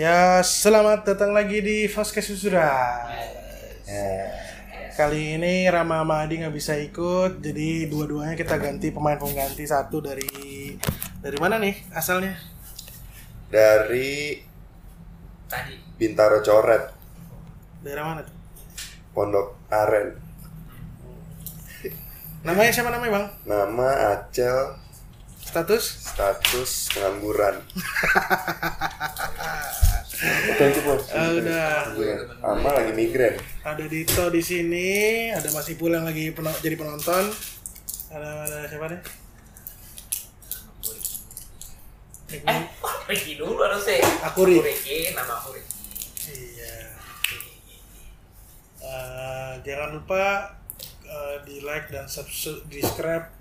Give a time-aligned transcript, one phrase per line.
[0.00, 2.72] Ya, selamat datang lagi di Vaskes Susura.
[3.84, 4.32] Ya.
[4.96, 10.00] Kali ini Rama sama Adi nggak bisa ikut, jadi dua-duanya kita ganti pemain pengganti satu
[10.00, 10.24] dari
[11.20, 12.32] dari mana nih asalnya?
[13.52, 14.40] dari
[15.52, 16.96] tadi Bintaro Coret,
[17.84, 18.36] Daerah mana tuh?
[19.12, 20.16] Pondok Aren.
[22.48, 23.26] Namanya siapa namanya bang?
[23.52, 24.80] Nama Acel,
[25.50, 25.82] Status?
[26.06, 27.58] status pengangguran.
[30.46, 31.02] Betul itu bos.
[31.10, 31.90] Ah, udah.
[32.40, 33.34] Ama lagi migran.
[33.60, 34.88] Ada Dito di sini,
[35.28, 37.34] ada Mas Ipul yang lagi peno- jadi penonton.
[38.10, 39.00] Ada, ada siapa nih?
[42.30, 42.62] eh
[43.10, 44.62] Ricky dulu harusnya Aku Ri.
[44.62, 45.74] Ricky nama aku Ricky
[46.30, 46.78] Iya.
[48.80, 50.54] Eh, jangan lupa
[51.02, 53.34] eh, di like dan subscribe,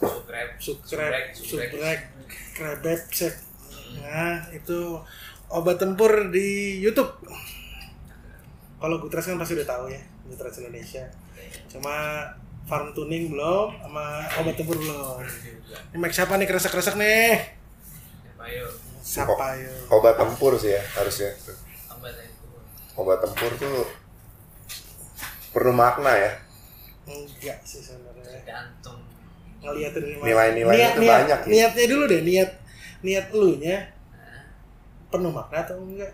[0.00, 2.02] subscribe, subscribe subscribe, subscribe subscribe,
[2.80, 3.34] subscribe, cek.
[4.00, 4.78] Nah itu
[5.52, 7.10] obat tempur di YouTube.
[8.80, 11.04] Kalau Gutras kan pasti udah tahu ya, Gutras Indonesia.
[11.68, 12.24] Cuma
[12.64, 15.20] farm tuning belum, sama obat tempur belum.
[15.92, 17.60] Ini mic siapa nih kresek-kresek nih?
[18.40, 18.66] ayo
[19.04, 19.68] Siapa ya?
[19.92, 21.28] Obat tempur sih ya harusnya.
[22.96, 23.84] Obat tempur tuh
[25.52, 26.32] perlu makna ya.
[27.04, 28.40] Enggak sih sebenarnya.
[28.40, 29.02] tergantung
[29.60, 30.26] ngeliat dari mana.
[30.26, 31.50] Nilai-nilainya Niat- tuh niat- banyak ya.
[31.52, 32.50] Niatnya dulu deh, niat
[33.00, 33.76] niat elunya
[35.08, 36.12] penuh makna atau enggak?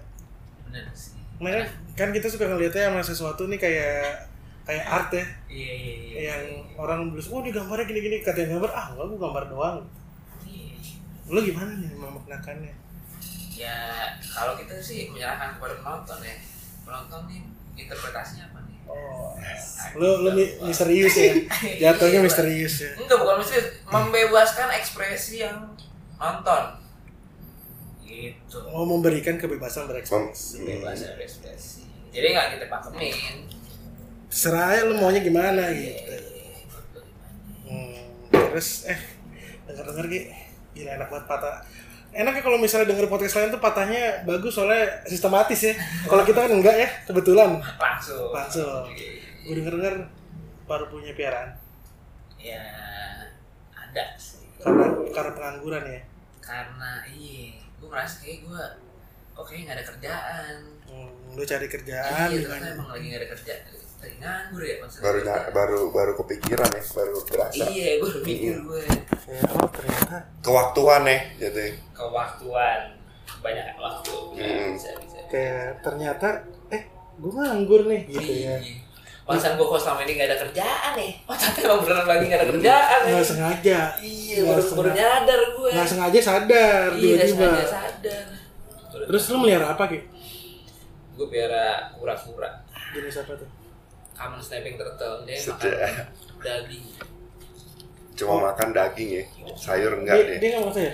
[0.67, 1.53] bener sih Nah,
[1.93, 4.25] kan, kita suka ngeliatnya sama sesuatu nih kayak
[4.65, 6.43] kayak art ya, iya iya iya yang
[6.75, 9.79] orang bilang, oh ini gambarnya gini-gini, kata yang gambar, ah enggak, gue gambar doang.
[10.43, 10.75] Iya.
[11.29, 12.73] Lu gimana nih memaknakannya?
[13.53, 13.73] ya
[14.21, 16.37] kalau kita sih menyerahkan kepada penonton ya
[16.85, 17.41] penonton nih
[17.79, 19.35] interpretasinya apa nih Oh,
[19.95, 21.33] lu lu mi- misterius ya,
[21.91, 22.91] jatuhnya Iya, misterius ya.
[22.97, 25.59] enggak bukan mesti membebaskan ekspresi yang
[26.17, 26.65] nonton
[28.01, 30.63] gitu Oh, memberikan kebebasan berekspresi.
[30.63, 33.13] bebas berekspresi jadi nggak kita pakemin
[34.29, 35.97] aja lu maunya gimana gitu.
[36.13, 36.19] Iya.
[37.65, 37.99] Hmm,
[38.31, 39.01] terus eh
[39.67, 40.21] denger-denger Ki,
[40.73, 41.57] gila enak banget patah.
[42.17, 45.77] Enaknya kalau misalnya denger podcast lain tuh patahnya bagus soalnya sistematis ya.
[46.05, 47.61] Kalau kita kan enggak ya, kebetulan.
[47.77, 48.89] langsung Langsung.
[49.45, 49.95] Gue denger-denger
[50.65, 51.55] baru punya piaraan
[52.37, 52.59] ya
[53.73, 56.01] ada sih karena karena pengangguran ya.
[56.39, 58.63] karena iya gue ngerasa kayak gue
[59.31, 60.55] kok kayak nggak ada kerjaan
[60.87, 63.55] Hmm, lu cari kerjaan iya emang lagi nggak ada kerja
[63.99, 65.19] lagi nganggur ya maksudnya Baru
[65.51, 67.65] baru baru kepikiran ya, baru berasa.
[67.67, 68.83] iya gue udah mikir gue
[69.27, 71.67] ya, oh ternyata Kewaktuan ya, jadi.
[71.91, 72.81] kewaktuan
[73.39, 74.69] banyak waktu Hmm.
[74.75, 76.29] bisa bisa kayak ternyata
[76.69, 76.83] eh
[77.17, 78.57] gue nganggur nih gitu ya.
[78.57, 78.85] Iya.
[79.23, 82.39] Perasaan gue kok selama ini gak ada kerjaan nih Oh ternyata emang beneran lagi gak
[82.39, 83.79] ada kerjaan nih Nggak sengaja.
[83.99, 88.25] Iya baru, baru nyadar gue Nggak sengaja sadar Iya gak sengaja sadar
[88.87, 89.99] Terus lu melihara apa Ki?
[91.13, 92.51] Gue piara kura-kura
[92.95, 93.49] Jenis apa tuh?
[94.17, 95.61] Common snapping turtle Dia Sedap.
[95.61, 96.07] makan
[96.41, 96.85] daging
[98.17, 99.25] Cuma makan daging ya.
[99.55, 100.37] Sayur Dia, enggak deh.
[100.41, 100.93] dia nggak mau saya?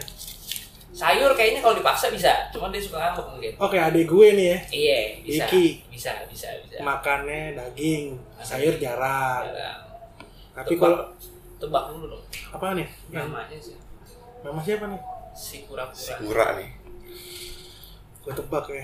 [0.92, 4.58] Sayur kayaknya kalau dipaksa bisa Cuman dia suka ngambek mungkin Oke, adik gue nih ya.
[4.68, 5.66] Iya bisa Iki.
[5.88, 9.46] Bisa bisa bisa Makannya daging, sayur jarang.
[9.48, 9.80] Jarang.
[10.52, 10.82] Tapi Tebak.
[10.82, 10.98] kalau
[11.56, 12.88] Tebak dulu dong apa nih?
[13.08, 13.78] Namanya sih
[14.42, 15.00] nama siapa nih?
[15.32, 16.68] Si kura-kura Si kura nih.
[18.20, 18.82] Gue tebak ya.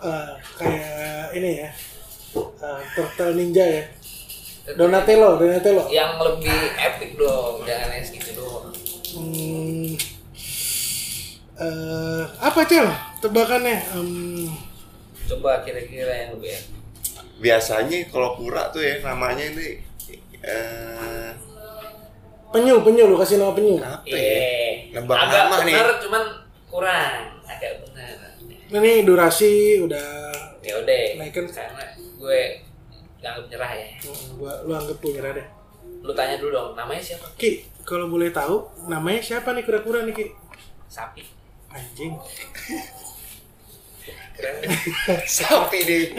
[0.00, 1.70] Eh, kayak ini ya.
[2.64, 3.84] Eh, Turtle Ninja ya.
[4.72, 5.84] Donatello, Donatello.
[5.92, 8.72] Yang lebih epic dong Jangan yang segitu doang
[9.14, 9.92] Hmm,
[11.54, 12.88] eh, apa cel?
[13.20, 13.78] Tebakannya?
[13.92, 14.48] Hmm,
[15.24, 16.72] Coba kira-kira yang lebih epic
[17.36, 19.84] Biasanya kalau kura tuh ya namanya ini
[20.40, 21.30] eh
[22.50, 23.04] penyu, penyu.
[23.04, 23.76] Lu kasih nama penyu.
[23.76, 24.14] apa ya?
[24.14, 24.94] Iya.
[24.94, 25.74] Nebak Agak nama nih.
[25.74, 26.22] benar cuman
[26.66, 27.14] kurang.
[27.44, 28.14] Agak benar.
[28.70, 30.30] Ini durasi udah.
[30.62, 31.00] Ya udah.
[31.18, 31.50] Naikkan.
[31.50, 31.82] Karena
[32.24, 32.40] gue
[33.20, 33.88] jangan menyerah ya.
[34.00, 35.46] Hmm, Gua, lu anggap gue nyerah deh.
[36.00, 37.28] Lu tanya dulu dong, namanya siapa?
[37.34, 37.50] Ki,
[37.82, 38.56] kalau boleh tahu
[38.86, 40.26] namanya siapa nih kura-kura nih Ki?
[40.86, 41.20] Sapi.
[41.68, 42.12] Anjing.
[45.26, 46.04] Sapi deh.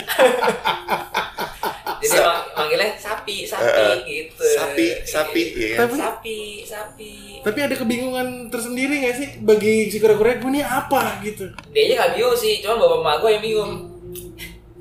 [1.96, 4.46] Jadi mang- manggilnya sapi, sapi Eh, gitu.
[4.46, 5.80] Sapi, sapi ya kan?
[5.81, 7.13] Tapi- Sapi, sapi.
[7.42, 11.50] Tapi ada kebingungan tersendiri gak sih bagi si kura-kura gue ini apa gitu?
[11.72, 13.74] Dia aja gak bingung sih, cuma bapak emak gue yang bingung.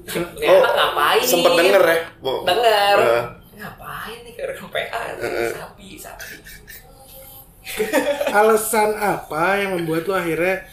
[0.05, 1.23] Oh, anak ngapain?
[1.23, 2.45] Sempet denger ya, Bo?
[2.45, 2.97] Denger.
[3.01, 3.25] Eh.
[3.57, 5.01] Ngapain nih kira PA?
[5.17, 5.51] Eh, eh.
[5.51, 6.35] Sapi, sapi.
[8.37, 10.69] Alasan apa yang membuat lu akhirnya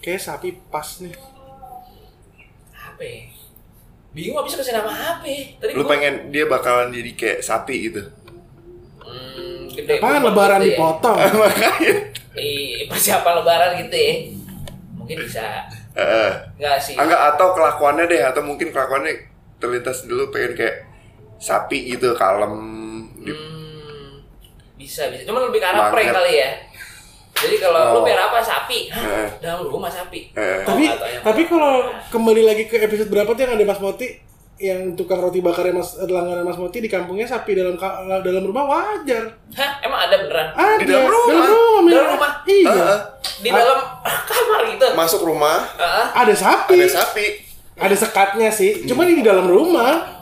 [0.00, 1.14] kayak sapi pas nih?
[2.74, 3.30] Apa ya?
[4.10, 5.54] Bingung abis kasih nama apa ya?
[5.58, 8.02] Tadi Lu gua- pengen dia bakalan jadi kayak sapi gitu.
[8.98, 10.76] Hmm, gede lebaran gitu ya.
[10.78, 11.18] dipotong?
[11.42, 11.92] Makanya
[12.34, 14.14] Iya, persiapan lebaran gitu ya.
[14.98, 16.94] Mungkin bisa Enggak sih.
[16.94, 19.14] Enggak atau kelakuannya deh atau mungkin kelakuannya
[19.56, 20.76] terlintas dulu pengen kayak
[21.36, 22.54] sapi gitu kalem
[23.16, 24.20] di- Hmm,
[24.74, 25.22] bisa bisa.
[25.24, 26.50] Cuma lebih ke arah prank kali ya.
[27.34, 28.04] Jadi kalau lu Oh.
[28.04, 28.86] biar apa sapi?
[28.88, 29.02] Hah?
[29.02, 29.28] Heeh.
[29.40, 30.30] Dalam rumah sapi.
[30.30, 30.62] Eh.
[30.62, 31.72] Tapi Oh, nggak tapi kalau
[32.08, 34.06] kembali lagi ke episode berapa tuh yang ada Mas Moti
[34.56, 38.64] yang tukang roti bakarnya Mas langganan Mas Moti di kampungnya sapi dalam ka- dalam rumah
[38.64, 39.34] wajar.
[39.50, 39.70] Hah?
[39.80, 40.46] Emang ada beneran?
[40.52, 41.26] Ada Di dalam rumah.
[41.26, 41.60] Dalam rumah.
[41.74, 42.06] Dalam Mira.
[42.08, 42.32] rumah?
[42.44, 42.70] Iya.
[42.70, 42.98] Heeh.
[43.36, 43.78] Di dalam
[44.30, 44.86] kamar gitu.
[44.94, 46.06] masuk rumah Heeh.
[46.16, 46.76] Ada sapi.
[46.76, 47.26] ada sapi
[47.74, 48.84] Ada sekatnya sih.
[48.84, 50.14] Cuma ini di dalam rumah.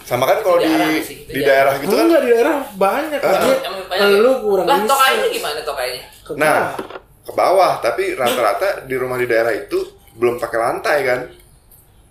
[0.00, 2.56] sama kan kalau Di di daerah sih, di di daerah gitu kan Enggak di daerah
[2.72, 3.20] banyak.
[3.20, 4.06] Ya?
[4.16, 6.02] lu kurang Lah, tokainya gimana tokainya?
[6.24, 6.72] Ke Nah,
[7.20, 9.76] ke bawah, tapi rata-rata di rumah di daerah itu
[10.16, 11.20] belum pakai lantai kan.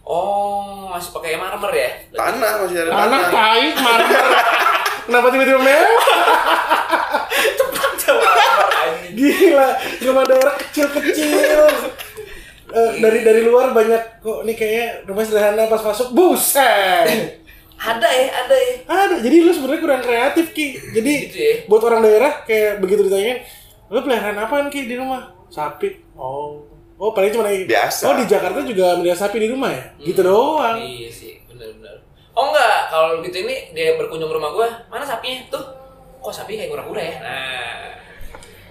[0.07, 1.89] Oh, masih pakai marmer ya?
[2.15, 3.27] Tanah masih ada anak tanah.
[3.27, 4.23] pahit marmer.
[5.03, 6.03] Kenapa tiba-tiba mewah?
[7.59, 9.13] Cepat anjing.
[9.15, 9.69] Gila,
[10.03, 11.59] rumah daerah kecil-kecil.
[12.67, 17.07] Eh, dari dari luar banyak kok ini kayaknya rumah sederhana pas masuk buset.
[17.77, 18.73] Ada ya, ada ya.
[18.83, 19.15] Ada.
[19.23, 20.75] Jadi lu sebenarnya kurang kreatif Ki.
[20.91, 21.53] Jadi Gitu ya?
[21.71, 23.39] buat orang daerah kayak begitu ditanyain,
[23.87, 25.31] lu peliharaan apaan Ki di rumah?
[25.47, 25.95] Sapi.
[26.19, 26.66] Oh.
[26.97, 28.01] Oh, paling cuma kayak- Biasa.
[28.03, 29.85] Oh, di Jakarta juga melihara sapi di rumah ya?
[29.99, 30.75] Gitu doang.
[30.75, 32.01] Iya sih, benar-benar.
[32.33, 35.45] Oh enggak, kalau gitu ini dia berkunjung ke rumah gua, mana sapinya?
[35.47, 35.61] Tuh,
[36.19, 37.15] kok sapi kayak kura-kura ya?
[37.19, 37.77] Nah,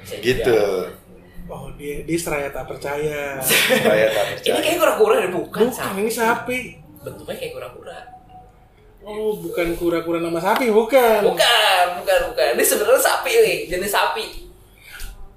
[0.04, 0.18] juga.
[0.20, 0.60] Gitu.
[1.46, 3.38] Oh, dia dia seraya tak percaya.
[3.38, 4.58] Saya tak Ini percaya.
[4.60, 5.98] kayak kura-kura deh, bukan, Bukan, sapi.
[6.00, 6.58] ini sapi.
[7.00, 7.98] Bentuknya kayak kura-kura.
[9.00, 11.22] Oh, bukan kura-kura nama sapi, bukan.
[11.24, 12.46] Bukan, bukan, bukan.
[12.54, 14.26] Ini sebenarnya sapi nih, jenis sapi.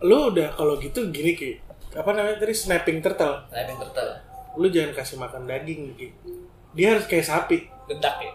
[0.02, 1.62] Lu udah kalau gitu gini Ki.
[1.92, 3.48] Apa namanya tadi snapping turtle.
[3.50, 4.10] Yang turtle.
[4.56, 6.06] Lu jangan kasih makan daging Ki.
[6.72, 7.68] Dia harus kayak sapi.
[7.86, 8.32] Dedak ya.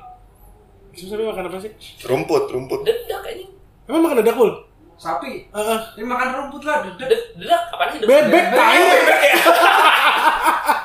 [0.91, 1.71] Terus sapi makan apa sih?
[2.03, 2.81] Rumput, rumput.
[2.83, 3.49] Dedak anjing.
[3.85, 4.51] Emang makan dadak, Bul?
[4.95, 5.47] Sapi.
[5.47, 5.79] Heeh.
[5.95, 7.07] Ini makan rumput lah, dedek.
[7.07, 7.99] Ded- Dedak, apaan sih?
[8.01, 8.09] dedak?
[8.25, 8.79] Bebek tai.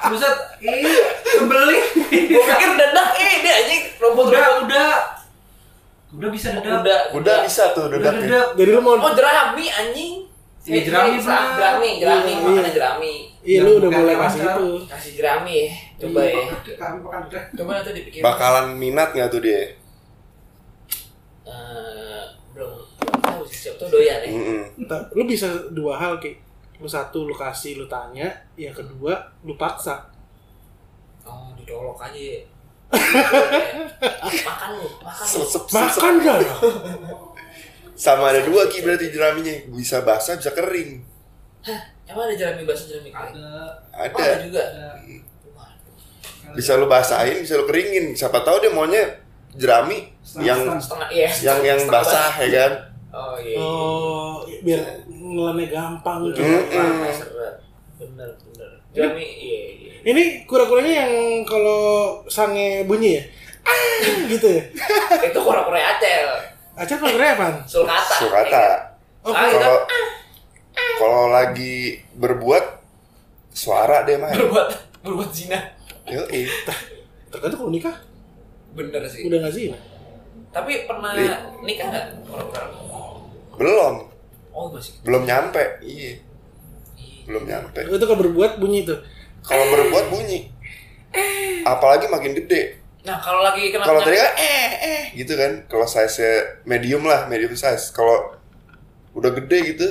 [0.10, 0.84] Buset, ih,
[1.24, 1.78] kebeli.
[2.28, 4.64] Gua pikir dedak, eh dia anjing rumput Udah, rumput.
[4.68, 4.92] udah.
[6.12, 6.76] Udah bisa dedek.
[6.76, 8.20] Udah, Udah bisa tuh Udah dedaknya.
[8.20, 8.48] dedek.
[8.58, 10.12] Jadi lu mau Oh, jerami anjing.
[10.70, 11.50] Iya, jerami, Eh, bener.
[11.58, 12.72] jerami, jerami, Iya, makanya iya.
[12.72, 13.14] jerami.
[13.42, 14.68] Iya, lu udah mulai lewat kasih itu.
[14.86, 15.70] Kasih jerami ya.
[15.98, 16.44] Coba ya.
[16.78, 17.44] Kami makan dedek.
[17.58, 18.22] Coba nanti dipikir.
[18.22, 19.62] Bakalan minat nggak tuh dia?
[21.44, 22.24] Eh,
[22.54, 22.72] belum
[23.02, 24.30] belum tahu sih siapa tuh doyan ya.
[25.18, 26.38] Lu bisa dua hal Ki.
[26.78, 28.30] Lu satu lu kasih, lu tanya.
[28.54, 30.06] Yang kedua, lu paksa.
[31.26, 32.42] Oh, didolok aja ya.
[34.50, 35.26] makan lu, makan.
[35.70, 36.38] Makan gak?
[38.00, 39.76] Sama ada dua ki berarti jeraminya.
[39.76, 41.04] Bisa basah, bisa kering.
[42.08, 43.36] Emang ada jerami basah jerami kering?
[43.36, 43.52] Ada.
[43.92, 44.40] Oh, ada Ada.
[44.40, 44.64] juga.
[44.64, 44.88] ada.
[46.50, 48.16] Bisa lu basahin, bisa lu keringin.
[48.16, 49.04] Siapa tahu dia maunya
[49.54, 50.82] jerami Setengah- yang setengah.
[50.82, 51.30] Setengah iya.
[51.44, 52.74] yang yang setengah basah ya kan.
[53.10, 53.56] Oh iya.
[53.58, 56.40] Oh, biar ngelannya gampang gitu.
[56.42, 57.06] Mm.
[57.12, 57.56] Seret.
[58.00, 58.70] Bener bener.
[58.96, 59.94] Jerami iya iya.
[60.00, 61.14] Ini kura-kuranya yang
[61.44, 61.82] kalau
[62.26, 63.24] sange bunyi ya?
[63.62, 64.64] Ah, gitu ya?
[65.30, 66.49] Itu kura-kura acel.
[66.80, 67.56] Acel kura-kuranya apaan?
[67.66, 68.16] Sulkata.
[68.16, 68.64] Sulkata.
[69.20, 69.78] Oh, Ah, kita Kalau
[70.96, 71.76] kalau lagi
[72.16, 72.64] berbuat
[73.52, 74.32] suara deh mah.
[74.32, 74.68] berbuat
[75.04, 75.60] berbuat zina.
[76.08, 76.48] Yoi.
[77.28, 77.96] Tergantung kalau nikah,
[78.72, 79.28] Bener sih.
[79.28, 79.78] udah gak zina.
[80.50, 81.36] Tapi pernah Iya.
[81.62, 82.64] nikah nggak kura-kura?
[83.54, 83.96] Belum,
[84.50, 84.96] Oh masih.
[85.04, 85.62] belum nyampe.
[85.84, 86.16] Iya,
[86.96, 87.24] Iya.
[87.28, 87.80] belum nyampe.
[87.86, 88.98] Itu kalau berbuat bunyi tuh.
[89.44, 90.48] Kalau berbuat bunyi.
[91.62, 92.79] Apalagi makin gede.
[93.00, 95.52] Nah kalau lagi kena Kalau tadi kan eh eh gitu kan.
[95.72, 97.96] Kalau size medium lah, medium size.
[97.96, 98.36] Kalau
[99.16, 99.88] udah gede gitu,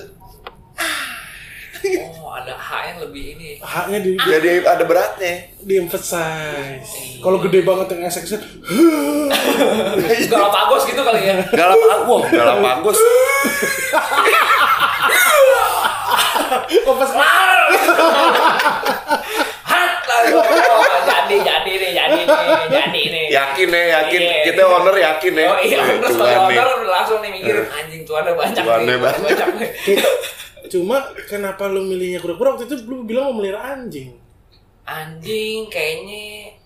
[1.78, 3.48] Oh ada H yang lebih ini.
[3.62, 5.46] Haknya di, jadi ada beratnya.
[5.62, 7.22] di emphasize.
[7.22, 8.26] Kalau gede banget yang esek
[10.32, 11.38] Galapagos gitu kali ya.
[11.54, 12.98] Galapagos, Galapagos.
[16.88, 17.60] Oh, pas Kelar.
[19.62, 20.38] Hat lalu.
[22.08, 23.26] Jadi jadi nih jadi nih jadi nih.
[23.28, 24.20] Yakin ya, yakin.
[24.22, 24.42] Iya.
[24.48, 25.48] Kita owner yakin ya.
[25.48, 26.58] Oh iya, kalau nih.
[26.58, 28.98] owner langsung nih mikir anjing tuannya banyak Tuannya nih.
[28.98, 29.48] banyak.
[29.60, 29.70] nih.
[30.68, 30.96] Cuma
[31.28, 34.16] kenapa lu milihnya kura-kura waktu itu lu bilang mau melihara anjing.
[34.88, 36.56] Anjing kayaknya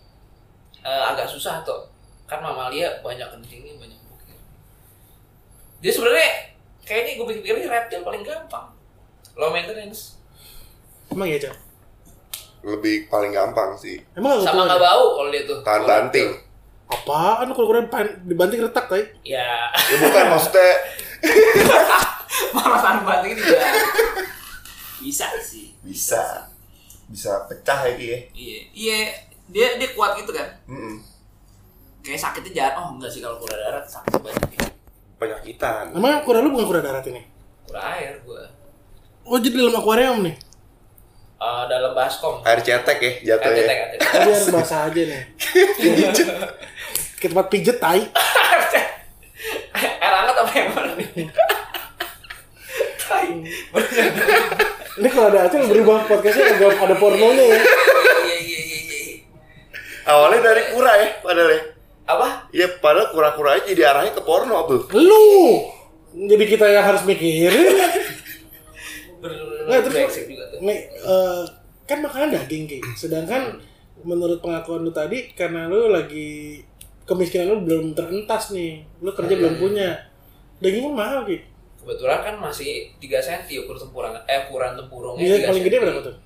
[0.83, 1.91] eh, agak susah tuh.
[2.31, 4.39] Kan mamalia banyak kencingnya banyak bukit.
[5.83, 8.71] Dia sebenarnya kayaknya gue pikir-pikir reptil paling gampang.
[9.39, 10.19] Low maintenance.
[11.09, 11.57] Emang ya, Cak?
[12.63, 13.99] Lebih paling gampang sih.
[14.15, 15.59] Emang gak Sama nggak bau kalau dia tuh.
[15.61, 16.29] Tahan Kalau banting.
[16.87, 19.05] Apaan kura-kura pan- dibanting retak tadi?
[19.25, 20.71] Ya, Ya bukan maksudnya
[22.55, 23.59] malah tahan banting juga.
[24.99, 25.75] Bisa sih.
[25.83, 26.47] bisa
[27.09, 28.19] bisa pecah ya Ki ya.
[28.33, 28.99] Iya, iya.
[29.49, 30.49] Dia dia kuat gitu kan.
[30.65, 31.03] Mm-mm.
[32.01, 32.79] Kayak sakitnya jarang.
[32.79, 34.51] Oh enggak sih kalau kura darat sakit banyak.
[34.53, 34.67] Ya.
[35.19, 35.93] Penyakitan.
[35.93, 37.21] Emang kura lu bukan kura darat ini?
[37.65, 38.47] Kura air gua.
[39.23, 40.35] Oh jadi dalam akuarium nih?
[41.43, 42.39] Eh, dalam baskom.
[42.47, 43.63] Air cetek ya jatuhnya.
[43.99, 45.23] Tapi harus bahasa aja nih.
[47.21, 48.07] Ke tempat pijet tai.
[49.75, 51.09] Air hangat apa yang mana nih?
[53.03, 53.29] Tai.
[54.93, 57.59] Ini kalau ada acil berubah podcastnya ada ada pornonya ya.
[57.59, 59.15] Iya, iya, iya, iya.
[60.05, 61.61] Awalnya dari kura ya padahal ya.
[62.07, 62.29] Apa?
[62.53, 64.81] Ya padahal kura-kura aja jadi arahnya ke porno tuh.
[64.93, 65.27] Lu
[66.13, 67.73] jadi kita yang harus mikirin.
[69.23, 70.59] Nggak, terus juga tuh.
[70.61, 71.43] nih eh,
[71.85, 72.79] kan makanan daging ki.
[72.95, 73.63] Sedangkan
[74.03, 76.59] menurut pengakuan lu tadi karena lu lagi
[77.05, 79.95] kemiskinan lu belum terentas nih, lu kerja belum punya.
[80.59, 81.39] Dagingnya mahal ki.
[81.83, 85.23] Kebetulan kan masih 3 cm ukur tempuran eh ukuran tempurungnya.
[85.23, 86.17] Iya 3 paling gede berapa tuh?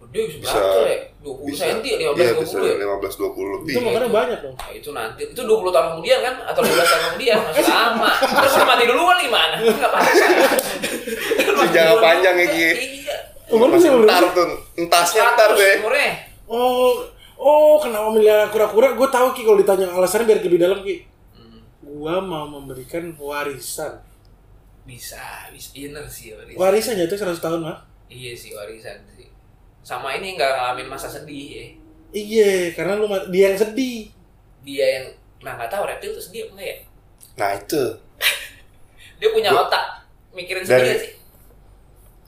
[0.00, 0.52] Gede bisa Bisa.
[0.56, 0.98] berapa ya?
[1.20, 1.62] 20 Bisa.
[1.64, 2.76] cm, 15 Iya bisa 20 ya?
[2.76, 3.72] 15 20 lebih.
[3.72, 4.56] Itu makannya banyak dong.
[4.56, 8.10] Nah, itu nanti itu 20 tahun kemudian kan atau 12 tahun kemudian masih lama.
[8.20, 9.54] Terus mati duluan gimana?
[9.60, 10.12] Enggak apa-apa.
[11.66, 12.60] Jangka panjang ya, Ki.
[12.60, 13.16] Iya.
[13.50, 14.30] Umur Masih sih?
[14.30, 15.74] tuh, entasnya entar 100 deh.
[15.82, 16.10] umurnya.
[16.46, 17.02] Oh,
[17.34, 18.94] oh kenapa milih kura-kura?
[18.94, 21.02] Gue tahu ki kalau ditanya alasannya biar lebih dalam ki.
[21.32, 24.06] Hmm, Gua mau memberikan warisan.
[24.80, 25.18] bisa,
[25.50, 26.56] bisa inner sih warisan.
[26.56, 27.78] Warisan jatuh 100 tahun mah.
[28.06, 29.26] Iya sih warisan sih.
[29.80, 31.64] Sama ini nggak ngalamin masa sedih ya.
[32.10, 34.10] Iya, karena lu dia yang sedih.
[34.60, 35.06] Dia yang
[35.40, 36.76] nah nggak tahu reptil tuh sedih apa enggak ya?
[37.34, 37.82] Nah itu
[39.18, 39.84] Dia punya Gua- otak
[40.32, 41.12] mikirin Dari- nggak sih?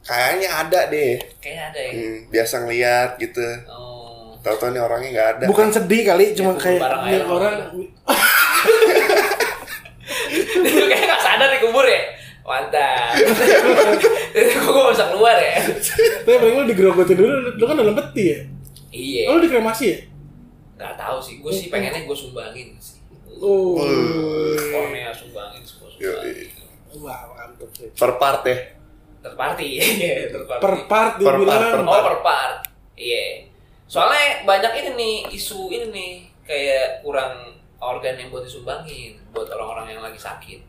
[0.02, 1.18] Kayaknya ada deh.
[1.38, 1.90] Kayaknya ada ya.
[1.94, 3.46] Hmm, biasa ngeliat gitu.
[3.70, 4.34] Oh.
[4.42, 5.44] Tahu-tahu nih orangnya nggak ada.
[5.46, 7.54] Bukan sedih kali, cuma kubur kayak orang
[10.62, 12.02] Dia kayak nggak sadar dikubur ya.
[12.42, 13.14] Mantap.
[14.34, 15.62] Jadi kok gue bisa keluar ya?
[16.26, 18.40] Tapi paling lu digerogotin dulu, lu kan dalam peti ya?
[18.90, 19.22] Iya.
[19.30, 19.98] Oh, lu dikremasi ya?
[20.82, 21.38] Gak tahu sih.
[21.38, 22.98] Gue sih pengennya gue sumbangin sih.
[23.38, 23.78] Oh.
[24.74, 26.50] Kornea sumbangin semua sumbangin.
[26.98, 27.86] Wah, mantap sih.
[27.94, 28.81] Per part ya.
[29.22, 29.68] Terparti.
[30.02, 30.60] Iya, terparti.
[30.60, 31.46] Per part Per dibilang.
[31.46, 32.56] part, per Oh, per part.
[32.94, 33.46] Iya.
[33.86, 36.12] Soalnya banyak ini nih isu ini nih
[36.42, 40.60] kayak kurang organ yang buat disumbangin buat orang-orang yang lagi sakit.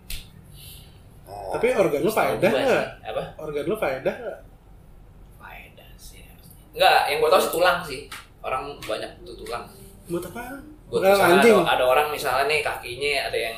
[1.24, 1.56] Oh.
[1.56, 2.86] Tapi organ lu faedah nggak?
[3.06, 3.24] Apa?
[3.40, 4.40] Organ lu faedah nggak?
[5.40, 6.22] Faedah sih.
[6.76, 8.02] Enggak, yang gue tau sih tulang sih.
[8.44, 9.66] Orang banyak butuh tulang.
[10.12, 10.44] Buat apa?
[10.92, 11.58] Buat anjing.
[11.64, 13.58] ada, ada orang misalnya nih kakinya ada yang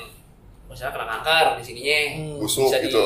[0.69, 1.97] misalnya kena kanker di sininya.
[2.15, 2.37] Hmm.
[2.37, 3.01] Busuk bisa gitu.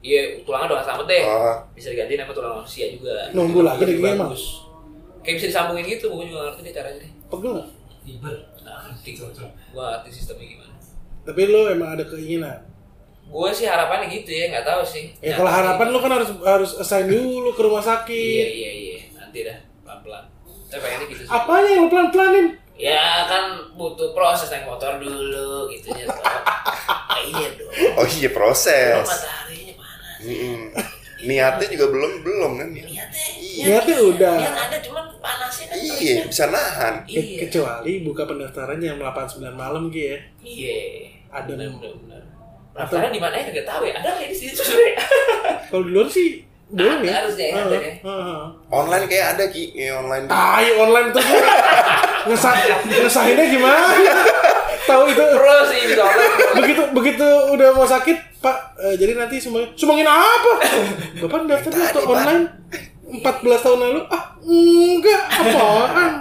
[0.00, 1.22] Iya, tulangnya udah selamat deh.
[1.22, 1.56] Ah.
[1.76, 3.28] Bisa diganti sama tulang manusia juga.
[3.36, 4.44] Nunggu lagi Lebih dagingnya, bagus.
[5.20, 7.10] Kayak bisa disambungin gitu, gue juga ngerti deh caranya deh.
[7.28, 7.68] Pegel nggak?
[8.08, 8.36] Liber.
[8.64, 9.28] Nah, ngerti gue.
[9.76, 10.74] Ngerti sistemnya gimana.
[11.20, 12.58] Tapi lu emang ada keinginan.
[13.30, 15.12] Gue sih harapannya gitu ya, nggak tahu sih.
[15.20, 18.46] Ya kalau harapan lu kan harus harus assign dulu ke rumah Iya, sakit.
[18.50, 18.98] iya, iya.
[19.14, 20.24] Nanti dah, pelan-pelan.
[20.66, 21.30] Saya pengennya gitu sih.
[21.30, 22.46] Apanya yang lu pelan-pelanin?
[22.80, 23.44] Ya kan
[23.76, 26.08] butuh proses naik motor dulu gitu ya.
[26.08, 26.16] toh.
[27.10, 27.70] Ah, iya dong.
[27.98, 29.02] Oh iya Lo proses.
[29.02, 29.59] mataharinya mana?
[31.20, 32.68] Niatnya juga belum belum kan?
[32.70, 33.04] Niatnya,
[33.60, 34.36] Niatnya udah.
[34.38, 36.24] Niat ada cuman panasnya kan Iya terusnya.
[36.26, 36.94] bisa nahan.
[37.04, 37.38] Ke- Iya.
[37.42, 40.16] Kecuali buka pendaftaran jam 8 9 malam Ki ya.
[40.40, 40.78] Iya.
[41.30, 41.52] Ada.
[41.52, 41.92] benar benar.
[41.98, 42.22] benar.
[42.72, 43.92] Pendaftaran di mana ya nggak tahu ya.
[43.94, 44.94] Ada nggak di situ sebenarnya?
[45.68, 46.28] Kalau di luar sih
[46.70, 47.12] belum ya.
[47.14, 47.92] Harusnya ya, ada ya.
[48.00, 48.40] Heeh.
[48.70, 50.24] Online kayak ada ki, ya online.
[50.24, 51.20] Tai online tuh.
[52.22, 52.52] Ngesah
[52.86, 53.86] ngesahinnya gimana?
[54.90, 55.24] Tahu itu
[55.86, 56.32] bisa online.
[56.32, 56.52] pro.
[56.56, 60.52] begitu begitu udah mau sakit Pak eh, jadi nanti sumbangin sumbangin apa?
[61.18, 62.44] Bapak daftarnya atau online
[63.12, 63.20] 14
[63.60, 66.12] tahun lalu ah enggak apaan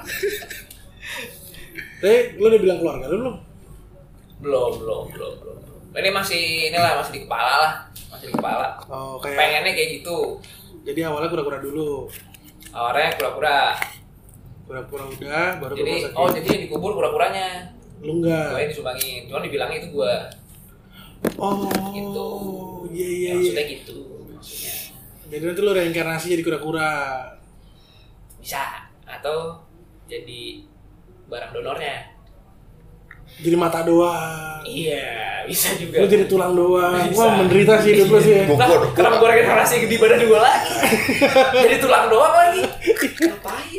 [1.99, 3.35] Tapi lu udah bilang keluarga lu belum?
[4.39, 5.57] Belum belum belum belum.
[5.91, 7.73] Ini masih inilah masih di kepala lah.
[8.09, 8.67] Masih di kepala.
[8.87, 10.39] Oh kayak Pengennya kayak gitu.
[10.81, 12.07] jadi awalnya kura-kura dulu
[12.69, 13.59] Awalnya pura-pura.
[14.63, 17.73] kura-kura udah baru Jadi oh jadi yang dikubur pura-puranya.
[17.99, 19.21] Lu enggak Gue yang disumbangin.
[19.25, 20.13] Cuman dibilangnya itu gua.
[21.35, 22.27] oh Gitu.
[22.89, 23.97] iya iya iya Maksudnya gitu.
[24.29, 24.73] Maksudnya
[25.29, 26.89] jadi nanti lu reinkarnasi jadi kura-kura
[28.39, 29.61] bisa atau
[30.05, 30.63] jadi
[31.25, 32.17] barang donornya.
[33.37, 35.95] jadi mata doang Iya, bisa juga.
[35.97, 37.19] lu jadi tulang doang Bisa.
[37.19, 38.43] wah menderita sih hidup lu sih ya.
[38.49, 40.71] Gua- Nah, gua- kenapa gue regenerasi di badan gue lagi?
[41.63, 42.61] Jadi tulang doang lagi.
[43.21, 43.78] Ngapain ya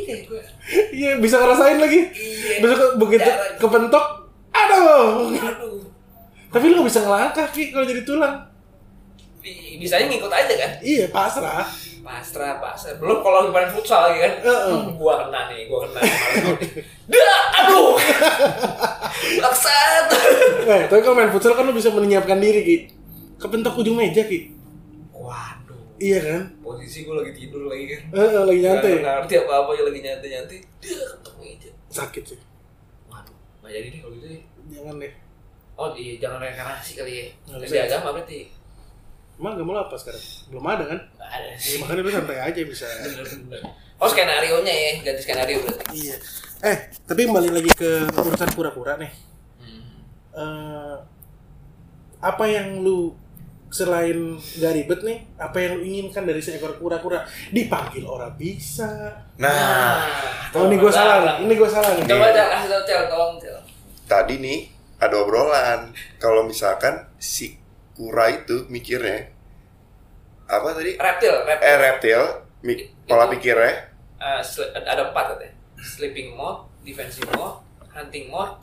[0.91, 2.59] Iya bisa ngerasain lagi Iya.
[2.59, 3.57] besok begitu Jarang.
[3.57, 4.05] kepentok
[4.49, 5.79] aduh Aduh.
[6.47, 8.35] tapi lu gak bisa ngelangkah ki kalau jadi tulang
[9.37, 10.71] Bi- Bisanya ngikut aja kan?
[10.79, 11.65] iya pasrah
[12.01, 12.97] Pasrah, pasrah.
[12.97, 14.33] Belum kalau main futsal lagi kan?
[14.41, 14.73] Heeh.
[14.73, 16.01] Hmm, gua kena nih, gua kena.
[17.05, 17.93] Dah, aduh.
[19.37, 20.05] Maksat.
[20.65, 22.77] eh tapi kalau main futsal kan lu bisa menyiapkan diri ki
[23.37, 24.49] kepentok ujung meja ki
[25.13, 25.70] Waduh.
[26.01, 28.01] Iya kan Posisi gua lagi tidur lagi kan.
[28.11, 30.57] Eh, lagi nyantai Nggak ngerti apa-apa ya lagi nyantai-nyantai.
[30.79, 31.69] Dah, ketok meja.
[31.87, 32.39] sakit sih
[33.05, 34.39] Waduh, nggak jadi deh kalau gitu ya.
[34.71, 35.13] jangan deh
[35.73, 37.25] Oh iya, jangan reinkarnasi kali ya.
[37.25, 37.73] Nggak Nggak bisa.
[37.73, 38.39] di agama berarti.
[39.33, 40.23] Emang agama lo apa sekarang?
[40.47, 40.99] Belum ada kan?
[41.11, 41.77] Nggak ada Ya, sih.
[41.77, 42.87] makanya lu santai aja bisa.
[43.97, 45.85] Oh skenario nya ya, ganti skenario berarti.
[45.95, 46.17] iya.
[46.63, 49.13] Eh, tapi kembali lagi ke urusan kura-kura nih.
[49.57, 49.93] Hmm.
[50.31, 50.95] Eh,
[52.19, 53.13] apa yang lu
[53.71, 57.23] selain gak ribet nih, apa yang lu inginkan dari seekor kura-kura?
[57.49, 59.15] Dipanggil orang bisa.
[59.39, 60.03] Nah,
[60.51, 61.47] Oh, ini gue salah nih.
[61.47, 62.03] Ini gue salah nih.
[62.03, 63.33] Coba Cel, kasih tau Cel, tolong
[64.11, 64.59] tadi nih
[64.99, 67.55] ada obrolan kalau misalkan si
[67.95, 69.31] kura itu mikirnya
[70.51, 70.99] apa tadi?
[70.99, 71.63] Reptil, reptil.
[71.63, 72.21] Eh reptil,
[72.61, 73.87] mi- pola pikirnya
[74.21, 75.55] Eh, sli- ada empat katanya.
[75.81, 78.53] Sleeping mode, defensive mode, hunting mode,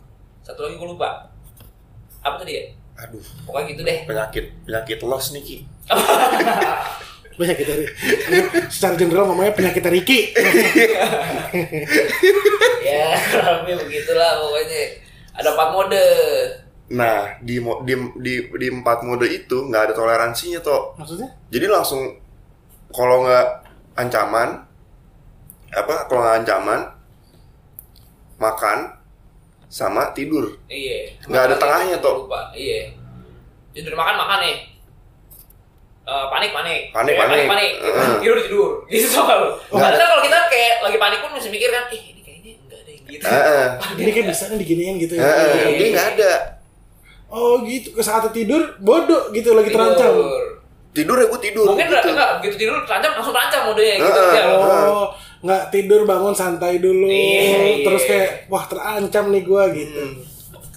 [0.44, 1.26] satu lagi gue lupa.
[2.22, 2.62] Apa tadi ya?
[2.98, 3.98] Aduh Pokoknya gitu deh.
[4.04, 5.56] penyakit penyakit los nih ki
[7.38, 7.86] Penyakit dari
[8.66, 10.34] secara general namanya penyakit Ricky.
[12.82, 14.82] ya, kurang lebih begitulah pokoknya.
[15.38, 16.06] Ada empat mode.
[16.88, 21.30] nah di di di, di empat mode itu nggak ada toleransinya toh Maksudnya?
[21.46, 22.16] jadi langsung
[22.90, 23.46] kalau nggak
[23.94, 24.64] ancaman
[25.68, 26.80] apa kalau nggak ancaman
[28.40, 28.97] makan
[29.68, 31.12] sama tidur Iya.
[31.25, 32.25] Nggak ada tengahnya, Tok.
[32.25, 32.50] Lupa.
[32.50, 32.88] Iya.
[33.70, 34.56] Tidur makan makan nih.
[36.02, 37.37] Eh, panik panik Panik, Eh, panik.
[37.37, 38.12] panik panik Heeh.
[38.18, 41.84] tidur tidur gitu soal Nggak karena kalau kita kayak lagi panik pun masih mikir kan
[41.87, 43.66] ih ini kayaknya enggak ada yang gitu Heeh.
[44.00, 45.22] Ini kan bisa diginiin gitu ya.
[45.22, 46.32] Heeh, dia nggak ada
[47.28, 50.08] Oh gitu, ke saat tidur bodoh gitu lagi terancam.
[50.08, 50.44] Tidur.
[50.88, 52.08] tidur ya gue tidur mungkin gitu.
[52.08, 54.32] enggak begitu tidur terancam langsung terancam modenya gitu Heeh.
[54.32, 55.06] ya Oh,
[55.38, 57.07] nggak tidur bangun santai dulu.
[57.07, 58.11] Iya, Terus iya.
[58.11, 60.02] kayak wah terancam nih gua gitu.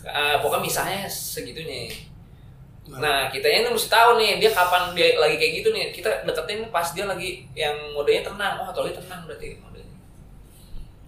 [0.01, 1.88] Eh, pokoknya misalnya segitunya
[2.91, 6.68] nah kitanya ini mesti tahu nih dia kapan dia lagi kayak gitu nih kita deketin
[6.75, 9.96] pas dia lagi yang modenya tenang oh atau dia tenang berarti modenya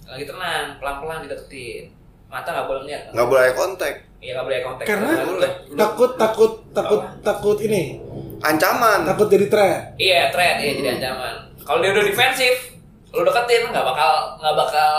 [0.08, 1.92] lagi tenang pelan pelan dideketin
[2.32, 4.86] mata nggak boleh lihat nggak boleh contact Iya nggak boleh kontak.
[4.88, 5.52] Karena boleh.
[5.76, 8.00] takut takut takut takut ini,
[8.40, 10.00] ancaman takut jadi threat.
[10.00, 11.36] Iya threat, iya jadi ancaman.
[11.60, 12.73] Kalau dia udah defensif,
[13.14, 14.94] lu deketin nggak bakal nggak bakal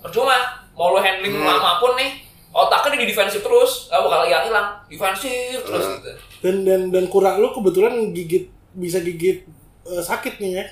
[0.00, 0.38] percuma.
[0.72, 1.48] Mau lu handling Hmm.
[1.48, 2.20] lama pun nih,
[2.52, 4.68] otaknya di defensif terus, nggak bakal hilang hilang.
[4.86, 5.94] Defensif terus Hmm.
[5.98, 6.10] gitu.
[6.44, 9.48] Dan dan dan kura lu kebetulan gigit bisa gigit
[9.82, 10.64] eh, sakit nih ya.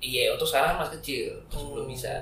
[0.00, 1.72] Iya untuk sekarang masih kecil, terus Hmm.
[1.76, 2.12] belum bisa.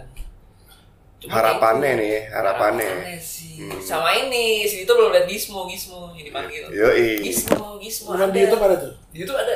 [1.19, 2.31] Cuma harapannya kayak nih gitu.
[2.31, 2.89] harapannya
[3.19, 3.55] sih.
[3.67, 3.79] Hmm.
[3.79, 6.71] Sama ini, si itu belum lihat Gizmo, Gizmo yang dipanggil.
[6.71, 8.15] yoi Gizmo, Gizmo.
[8.15, 8.43] Bukan di ada.
[8.47, 8.93] YouTube ada tuh.
[9.11, 9.55] Di YouTube ada.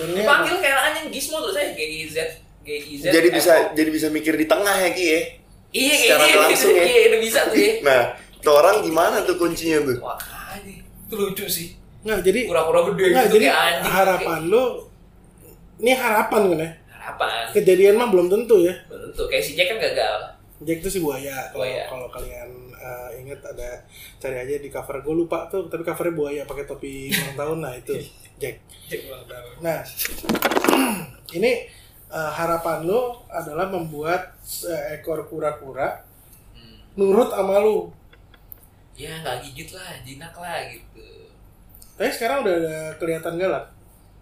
[0.00, 2.16] Dipanggil kayak anjing Gizmo terus saya G I Z
[2.68, 3.04] G I Z.
[3.08, 3.34] jadi O.
[3.34, 5.20] bisa jadi bisa mikir di tengah ya ki ya
[5.68, 6.82] Iya secara kayak gitu, langsung ya.
[6.82, 7.72] Iya udah bisa tuh ya.
[7.82, 8.02] nah
[8.38, 10.16] tuh orang gimana tuh kuncinya tuh Wah
[10.58, 11.68] ini itu lucu sih.
[11.98, 13.90] nggak jadi Kura-kura gede nggak gitu jadi kayak anjing.
[13.90, 14.64] harapan lu
[15.78, 16.70] ini harapan kan ya.
[16.90, 17.44] Harapan.
[17.52, 18.74] Kejadian mah belum tentu ya.
[18.84, 20.16] Tentu kayak si Jack kan gagal.
[20.60, 21.48] Jack itu si buaya.
[21.48, 21.82] Kalau Buaya.
[21.86, 26.42] kalau kalian eh, ingat ada cari aja di cover gue lupa tuh, tapi covernya buaya
[26.44, 27.94] pakai topi ulang tahun nah itu
[28.42, 28.58] Jack.
[28.86, 29.52] Jack ulang tahun.
[29.60, 29.78] Nah,
[31.36, 31.52] ini
[32.08, 36.00] eh, harapan lo adalah membuat seekor kura-kura
[36.52, 36.76] Hmm.
[36.94, 37.92] nurut sama lu.
[38.92, 41.04] Ya nggak gigit lah, jinak lah gitu.
[41.94, 43.64] Tapi sekarang udah ada kelihatan galak.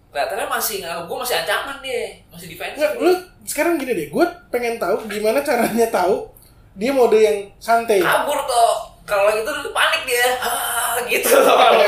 [0.07, 2.77] Kelihatannya masih nggak, gue masih ancaman dia, masih defensif.
[2.77, 3.11] Nggak, lu
[3.43, 6.29] sekarang gini deh, gue pengen tahu gimana caranya tahu
[6.73, 8.01] dia mode yang santai.
[8.01, 8.71] kabur tuh.
[9.03, 11.55] Kalau gitu panik dia, ah gitu loh.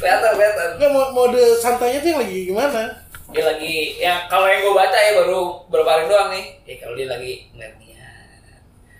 [0.00, 0.68] kelihatan kelihatan.
[0.80, 2.82] Nggak, mo- mode santainya tuh yang lagi gimana?
[3.30, 6.44] Dia lagi, ya kalau yang gue baca ya baru beberapa hari doang nih.
[6.64, 8.42] Ya kalau dia lagi ngeliat niat,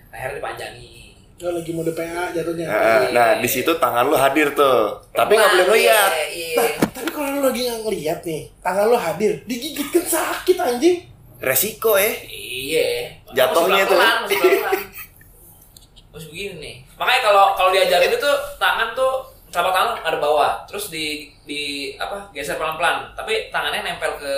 [0.07, 0.99] akhirnya dipanjangin.
[1.41, 2.65] Oh, lagi mode PA jatuhnya.
[2.65, 6.53] nah, nah di situ tangan lu hadir tuh tapi nggak boleh ngeliat Iya, iya.
[6.53, 10.97] Nah, tapi kalau lu lagi nggak ngeliat nih, tangan lu hadir, digigit kan sakit anjing.
[11.41, 12.87] resiko ya Iya.
[13.33, 13.97] Jatuhnya tuh.
[13.97, 14.79] pelan-pelan.
[16.13, 16.75] Masih begini nih.
[16.93, 21.61] Makanya kalau kalau diajarin itu tangan tuh telapak tangan ada bawah, terus di di
[21.95, 24.33] apa geser pelan-pelan, tapi tangannya nempel ke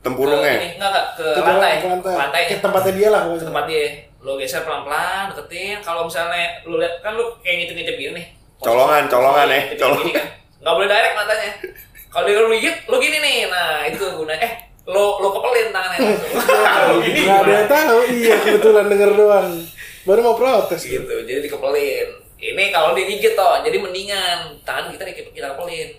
[0.00, 2.14] tempurungnya ke ini, enggak enggak ke, Ke lantai, ke lantai.
[2.14, 2.42] lantai.
[2.46, 3.86] Ke tempatnya dia lah Ke tempat dia.
[4.22, 5.78] Lo geser pelan-pelan, deketin.
[5.82, 8.26] Kalau misalnya lu lihat kan lu kayak ngintip-ngintip gini nih.
[8.56, 10.14] Colongan, colongan ya, colongan.
[10.14, 10.26] kan.
[10.62, 11.50] Nggak boleh direct matanya.
[12.06, 13.36] Kalau dia lu gigit, lu gini nih.
[13.46, 14.40] Nah, itu gunanya.
[14.40, 14.52] Eh,
[14.86, 16.32] lo lo kepelin tangannya langsung.
[16.88, 19.48] Lu gini Gak ada yang tahu, iya kebetulan denger doang.
[20.06, 21.14] Baru mau protes gitu.
[21.26, 25.90] jadi dikepelin ini kalau digigit toh jadi mendingan tangan kita kita kepelin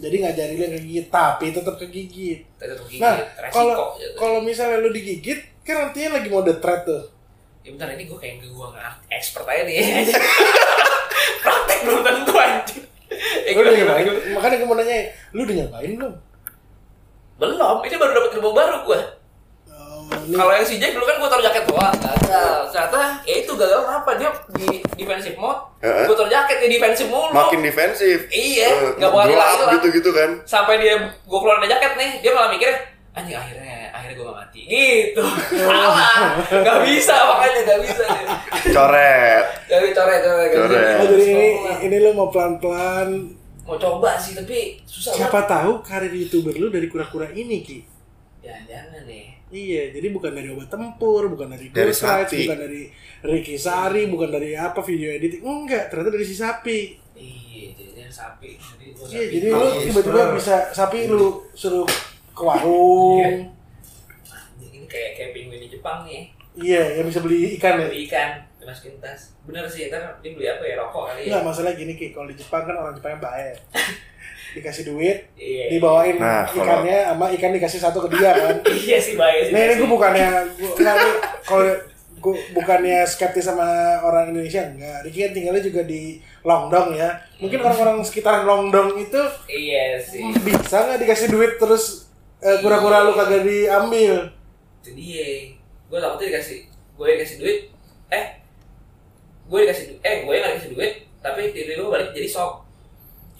[0.00, 2.40] Jadi nggak jadi lu kegigit, tapi tetap kegigit.
[2.56, 3.20] tetap gigit Nah,
[3.52, 4.16] kalau gitu.
[4.16, 7.04] kalau misalnya lu digigit, kan artinya lagi mode threat tuh.
[7.60, 9.76] ya bentar ini gue kayak gue nggak expert aja nih
[11.44, 14.06] praktek belum tentu anjing Eh, Lu udah nyobain?
[14.32, 14.96] Makanya gue mau nanya,
[15.34, 16.14] lu udah nyobain belum?
[17.36, 19.00] belum ini baru dapat ilmu baru gue
[20.32, 22.54] Kalau yang si Jack dulu kan gue taruh jaket doang, gagal.
[22.68, 24.10] Ternyata ya itu gagal apa?
[24.14, 26.04] Dia di defensive mode, Heeh.
[26.04, 27.30] gue taruh jaket di defensive mulu.
[27.30, 28.18] Makin defensif.
[28.28, 29.74] Iya, nggak boleh gelap hilang-hilang.
[29.76, 30.30] gitu-gitu kan.
[30.44, 32.78] Sampai dia gue keluar dari jaket nih, dia malah mikirnya
[33.10, 35.24] anjing akhirnya akhirnya gue gak mati gitu
[35.58, 38.22] salah nggak bisa makanya nggak bisa dia
[38.70, 39.44] Coret.
[39.66, 40.48] bisa coret coret.
[40.54, 40.94] Coret.
[40.94, 43.08] Oh, jadi ini Mau- ini lo mau pelan-pelan
[43.66, 47.82] mau coba sih tapi susah siapa tahu karir youtuber lu dari kura-kura ini ki
[48.40, 52.38] jangan jangan nih Iya, jadi bukan dari obat tempur, bukan dari Dari Ghost Rides, sapi.
[52.44, 52.82] bukan dari
[53.20, 55.42] Ricky Sari, bukan dari apa video editing.
[55.42, 56.78] Enggak, ternyata dari si sapi.
[57.12, 59.26] iya jadinya sapi jadi Iya, sapi.
[59.28, 61.84] jadi lu tiba-tiba bisa sapi lu suruh
[62.30, 63.50] ke warung.
[64.24, 67.86] Anjing, ini kayak kayak penguin di Jepang nih Iya, yang bisa beli ikan ya.
[67.86, 71.42] beli ikan dimasukin tas bener sih ntar dia beli apa ya rokok kali ya Enggak,
[71.44, 73.56] masalah gini Ki, kalau di Jepang kan orang Jepang baik.
[74.50, 78.56] Dikasih duit, iya dibawain Nah, kalau- ikannya sama ikan dikasih satu ke dia kan.
[78.82, 80.28] iya sih baik sih Nih, ini gue bukannya
[80.76, 81.64] nih kalau
[82.20, 83.64] gue bukannya skeptis sama
[83.98, 85.00] orang Indonesia enggak.
[85.02, 86.02] Ricky kan tinggalnya juga di
[86.40, 87.08] Longdong ya.
[87.36, 93.12] Mungkin orang-orang sekitaran Longdong itu iya sih bisa nggak dikasih duit terus eh, kura-kura lu
[93.12, 94.28] kagak diambil?
[94.80, 95.52] itu dia
[95.86, 96.64] gue takutnya dikasih
[96.96, 97.58] gue dikasih duit
[98.08, 98.26] eh
[99.46, 102.59] gue dikasih duit eh gue nggak dikasih duit tapi tiba-tiba balik jadi sok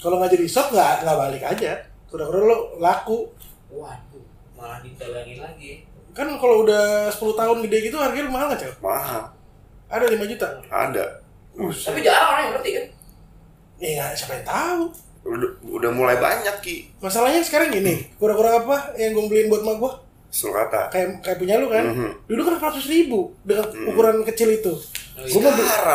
[0.01, 1.73] Kalau nggak jadi shop nggak nggak balik aja.
[2.09, 3.29] Kura-kura lu laku.
[3.71, 4.25] waduh
[4.59, 8.75] malah didagangin lagi Kan kalau udah 10 tahun gede gitu harganya mahal nggak cel?
[8.83, 9.31] Mahal.
[9.87, 10.49] Ada 5 juta.
[10.67, 11.05] Ada.
[11.55, 12.87] tapi jarang orang yang ngerti kan
[13.81, 14.83] Iya, siapa yang tahu?
[15.25, 16.77] Udah, udah mulai banyak ki.
[16.99, 19.93] Masalahnya sekarang gini, kura-kura apa yang gue beliin buat mak gue?
[20.29, 20.93] Sulkata.
[20.93, 21.85] Kayak kayak punya lu kan?
[21.89, 22.11] Mhm.
[22.27, 24.73] Dulu kan 400 ribu dengan ukuran kecil itu.
[25.17, 25.41] Oh, Gue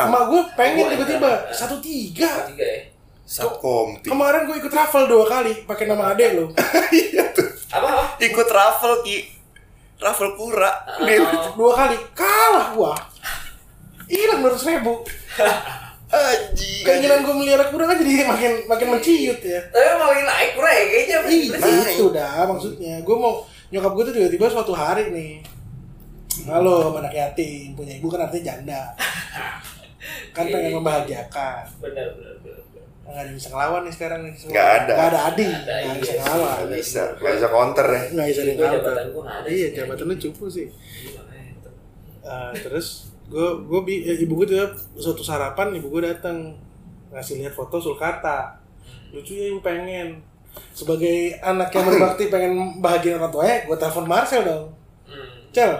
[0.06, 1.54] mau gue pengen Oh, tiba-tiba iya.
[1.54, 2.46] satu tiga.
[2.46, 2.80] tiga ya
[3.26, 3.98] Satkom.
[4.06, 6.46] Kemarin gue ikut travel dua kali pakai nama adek lo.
[6.94, 7.50] Iya tuh.
[7.74, 9.18] apa Ikut raffle ki.
[9.98, 10.70] Raffle kura.
[11.02, 11.50] Nih, Oh.
[11.58, 12.94] Dua kali kalah gua.
[14.06, 15.02] Hilang 200 ribu.
[16.06, 16.86] Anjing.
[16.86, 19.58] Keinginan gue melihara kuda kan jadi makin makin menciut ya.
[19.74, 22.94] tapi malah naik kurang ya kayaknya Iya itu dah maksudnya.
[23.02, 23.42] Gue mau
[23.74, 25.42] nyokap gue tuh tiba-tiba suatu hari nih.
[26.46, 28.82] Halo anak yatim punya ibu kan artinya janda.
[30.30, 31.66] Kan pengen membahagiakan.
[31.82, 32.62] benar benar.
[33.06, 34.32] Nggak ada yang bisa ngelawan nih sekarang nih.
[34.34, 34.50] semua.
[34.50, 34.92] Nggak ada.
[34.92, 35.46] Nggak ada adi.
[35.46, 36.00] Nggak ada, Nggak iya.
[36.00, 36.54] bisa ngelawan.
[36.56, 37.02] Nggak bisa.
[37.16, 38.02] Nggak bisa counter ya.
[38.10, 38.74] Nggak bisa Gua ngelawan.
[38.74, 40.66] jabatan gua nggak ada Iya jabatan lu cupu sih.
[40.66, 41.20] Iya.
[42.26, 42.86] Eh, terus
[43.26, 44.58] gue gue bi eh, ibu gue tuh
[44.96, 46.54] suatu sarapan ibu gue datang
[47.08, 48.54] ngasih lihat foto sulkata
[49.10, 50.22] lucu ya ibu pengen
[50.70, 54.66] sebagai anak yang berbakti pengen bahagian orang tuanya gue telepon Marcel dong
[55.06, 55.38] Hmm.
[55.50, 55.70] Cel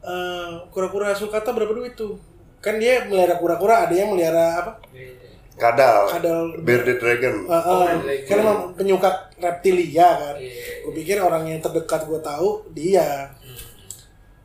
[0.00, 2.16] eh, kura-kura sulkata berapa duit tuh
[2.58, 5.12] kan dia melihara kura-kura ada yang melihara apa Iya.
[5.58, 6.06] Kadal.
[6.06, 6.42] kadal.
[6.62, 7.34] Bearded Dragon.
[7.44, 7.82] Eh, eh, Oh,
[8.30, 10.34] kan emang penyuka reptilia kan.
[10.38, 10.86] Iya.
[10.86, 13.26] gue pikir orang yang terdekat gue tahu dia.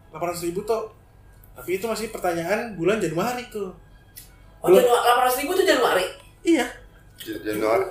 [0.10, 0.90] 800 ribu tuh
[1.54, 3.70] tapi itu masih pertanyaan bulan Januari tuh.
[4.60, 6.06] Oh, Januari 800 ribu tuh Januari.
[6.42, 6.66] iya.
[7.22, 7.86] Januari.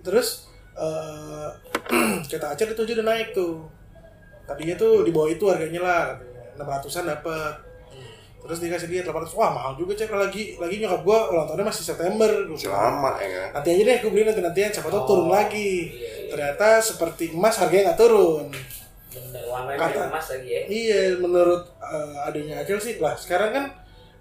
[0.00, 1.48] terus eh
[2.30, 3.68] kata Acer itu aja udah naik tuh.
[4.46, 6.02] Tadinya tuh di bawah itu harganya lah
[6.56, 7.65] enam ratusan dapat
[8.46, 10.08] terus dikasih dia 800 wah mahal juga cek.
[10.08, 12.30] Lagi lagi nyokap gua ulang tahunnya masih September.
[12.46, 13.48] Masih lama ya kan.
[13.54, 15.70] nanti aja deh gue beli nanti nantian siapa turun Oh, lagi.
[15.88, 16.28] iya, iya.
[16.28, 18.46] ternyata seperti emas harganya nggak turun.
[19.08, 20.62] Bener, warnanya Kata- emas lagi ya.
[20.66, 22.94] iya menurut eh, adanya Acel sih.
[22.96, 23.64] Lah sekarang kan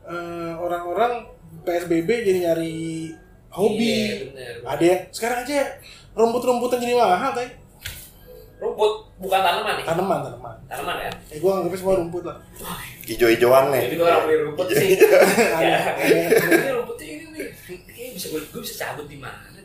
[0.05, 1.25] eh, orang-orang
[1.61, 3.11] PSBB jadi nyari
[3.49, 3.87] hobi.
[4.03, 4.53] Iya, bener.
[4.63, 5.59] ada yang sekarang aja
[6.11, 7.51] rumput-rumputan jadi mahal tadi
[8.55, 9.85] Rumput, bukan tanaman nih.
[9.85, 11.11] tanaman tanaman Tanaman ya.
[11.27, 12.37] eh gue anggapnya semua rumput lah
[13.03, 13.81] Ijo-ijoan nih.
[13.83, 14.89] Jadi gue orang beli rumput sih.
[15.57, 15.79] Ada- Ya.
[16.31, 17.47] Ini rumputnya ini nih.
[17.85, 19.63] Kayaknya bisa gue, gue bisa cabut di mana nih.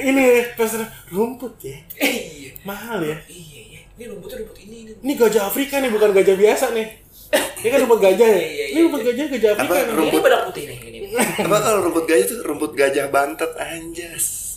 [0.00, 0.70] ini pas
[1.08, 2.50] rumput ya Iya.
[2.62, 3.80] mahal ya Iya, iya.
[3.92, 4.94] Ini rumputnya rumput ini nih.
[4.98, 6.88] ini gajah Afrika nih bukan gajah biasa nih
[7.60, 8.84] ini kan rumput gajah ya Iya, iya, ini iya.
[8.88, 10.12] rumput gajah gajah Afrika Apa, nih rumput?
[10.12, 10.98] Ini badak putih nih ini.
[11.12, 14.48] Apa kalau rumput gajah tuh rumput gajah bantet anjas.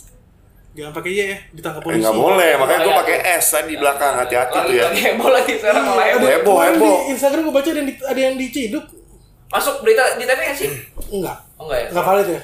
[0.72, 3.66] jangan pakai iya ya ditangkap Eh polisi nggak boleh, makanya gue Makanya- pakai S tadi
[3.68, 4.84] di belakang hati-hati tuh ya.
[4.90, 6.28] Heboh lagi sekarang Iya, malah heboh.
[6.28, 6.96] Heboh, heboh.
[6.98, 8.84] di Instagram gue baca ada yang, di, ada yang diciduk
[9.46, 10.68] Masuk berita di TV nggak sih?
[11.12, 11.88] enggak Oh enggak ya?
[11.90, 12.40] enggak valid ya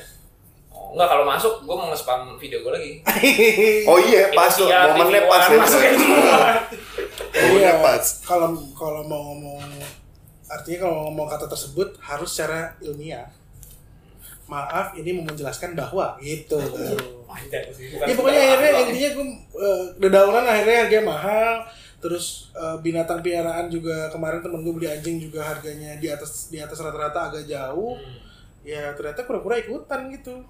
[0.71, 2.93] Oh, enggak kalau masuk gue mau nge-spam video gue lagi.
[3.91, 5.59] Oh iya, pas tuh Iya, momennya pas ya.
[7.51, 8.05] Iya, pas.
[8.23, 9.59] kalau kalau mau ngomong
[10.47, 13.27] artinya kalau mau ngomong kata tersebut harus secara ilmiah
[14.51, 16.59] maaf ini mau menjelaskan bahwa gitu
[17.25, 17.95] Panjang sih.
[17.95, 21.55] Bukan ya pokoknya akhirnya intinya gue uh, dedaunan akhirnya harganya mahal
[22.01, 26.57] terus eh, binatang piaraan juga kemarin temen gue beli anjing juga harganya di atas di
[26.57, 28.17] atas rata-rata agak jauh Hmm.
[28.65, 30.41] ya ternyata kura-kura ikutan gitu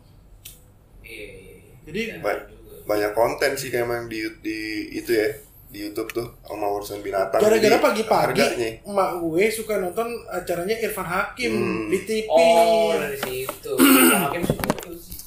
[1.03, 1.75] Iya, iya, iya.
[1.91, 2.87] Jadi, Ya, juga.
[2.87, 4.59] banyak konten sih kayak emang di di
[4.95, 5.27] itu ya
[5.71, 7.39] di YouTube tuh sama urusan binatang.
[7.39, 8.43] Gara-gara pagi-pagi
[8.83, 11.87] emak gue suka nonton acaranya Irfan Hakim Hmm.
[11.87, 12.27] di TV.
[12.29, 13.73] Oh, dari situ.
[13.79, 14.59] Bang Hakim sih.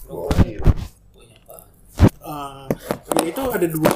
[0.05, 0.59] Oh, iya.
[2.21, 2.63] Eh,
[3.13, 3.95] dia itu ada dua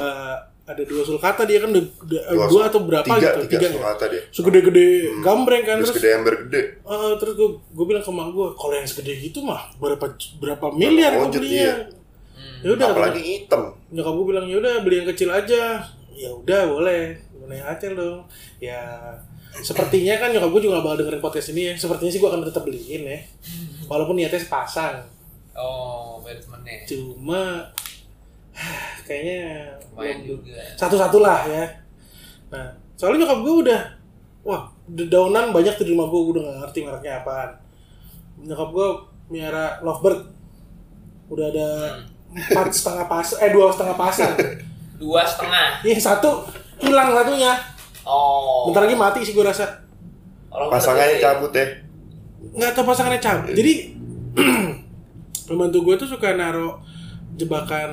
[0.65, 1.95] ada dua sulkata dia kan udah-
[2.27, 3.71] Dua dua, atau berapa tiga, gitu tiga ya?
[3.71, 4.21] sulkata dia.
[4.29, 6.61] segede-gede gambreng kan Terus terus gede ember gede.
[6.77, 10.05] eh, terus gue gue bilang ke mak gue kalau yang segede gitu mah berapa
[10.37, 11.75] berapa miliar gue belinya iya.
[12.35, 12.59] Hmm.
[12.61, 13.63] ya udah Apalagi hitam.
[13.89, 15.61] nyokap gue bilang ya udah beli yang kecil aja
[16.17, 17.13] ya udah boleh.
[17.47, 18.19] Yang acel dong.
[18.57, 18.81] Ya
[19.55, 21.73] sepertinya kan nyokap gue juga gak bakal dengerin podcast ini ya.
[21.73, 23.19] Sepertinya sih gue akan tetap beliin ya.
[23.85, 24.99] Walaupun niatnya sepasang
[25.53, 26.85] Oh, beda temennya.
[26.85, 27.65] cuma
[29.01, 30.61] kayaknya Lumayan belum- juga.
[30.75, 31.65] satu-satu lah ya.
[32.49, 33.81] Nah soalnya nyokap gue udah
[34.43, 37.49] wah daunan banyak tuh di rumah gue gue udah gak ngerti mereknya apaan.
[38.39, 38.87] Nyokap gue
[39.29, 40.21] miara lovebird.
[41.27, 41.67] Udah ada
[42.27, 44.31] empat setengah pasang eh dua setengah pasang
[44.97, 45.85] Dua setengah.
[45.85, 46.45] Ih satu
[46.81, 47.53] hilang satunya.
[48.07, 48.69] Oh.
[48.69, 49.85] Bentar lagi mati sih gue rasa.
[50.47, 51.65] Kalau Pasangannya cabut ya.
[52.57, 53.53] Nggak tahu pasangannya cabut.
[53.53, 53.73] Jadi
[55.47, 56.81] pembantu gue tuh suka naro
[57.39, 57.91] jebakan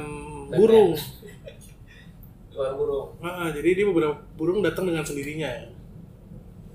[0.54, 0.96] burung.
[2.54, 3.18] Dua burung.
[3.20, 5.50] Ah, jadi dia beberapa burung datang dengan sendirinya.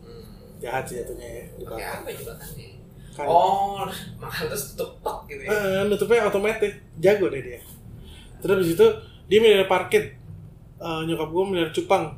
[0.04, 0.60] Hmm.
[0.60, 1.44] Jahat sih jatuhnya ya.
[1.56, 1.98] Pakai jebakan.
[2.04, 2.50] apa juga kan?
[3.16, 3.26] Kan.
[3.28, 3.84] Oh,
[4.20, 5.50] makan terus tutup gitu ya.
[5.52, 6.76] Ah, nutupnya otomatis.
[7.00, 7.60] Jago deh dia.
[8.44, 8.88] Terus di situ
[9.32, 10.19] dia milih parkit.
[10.80, 12.16] Eh, nyokap gue milih cupang.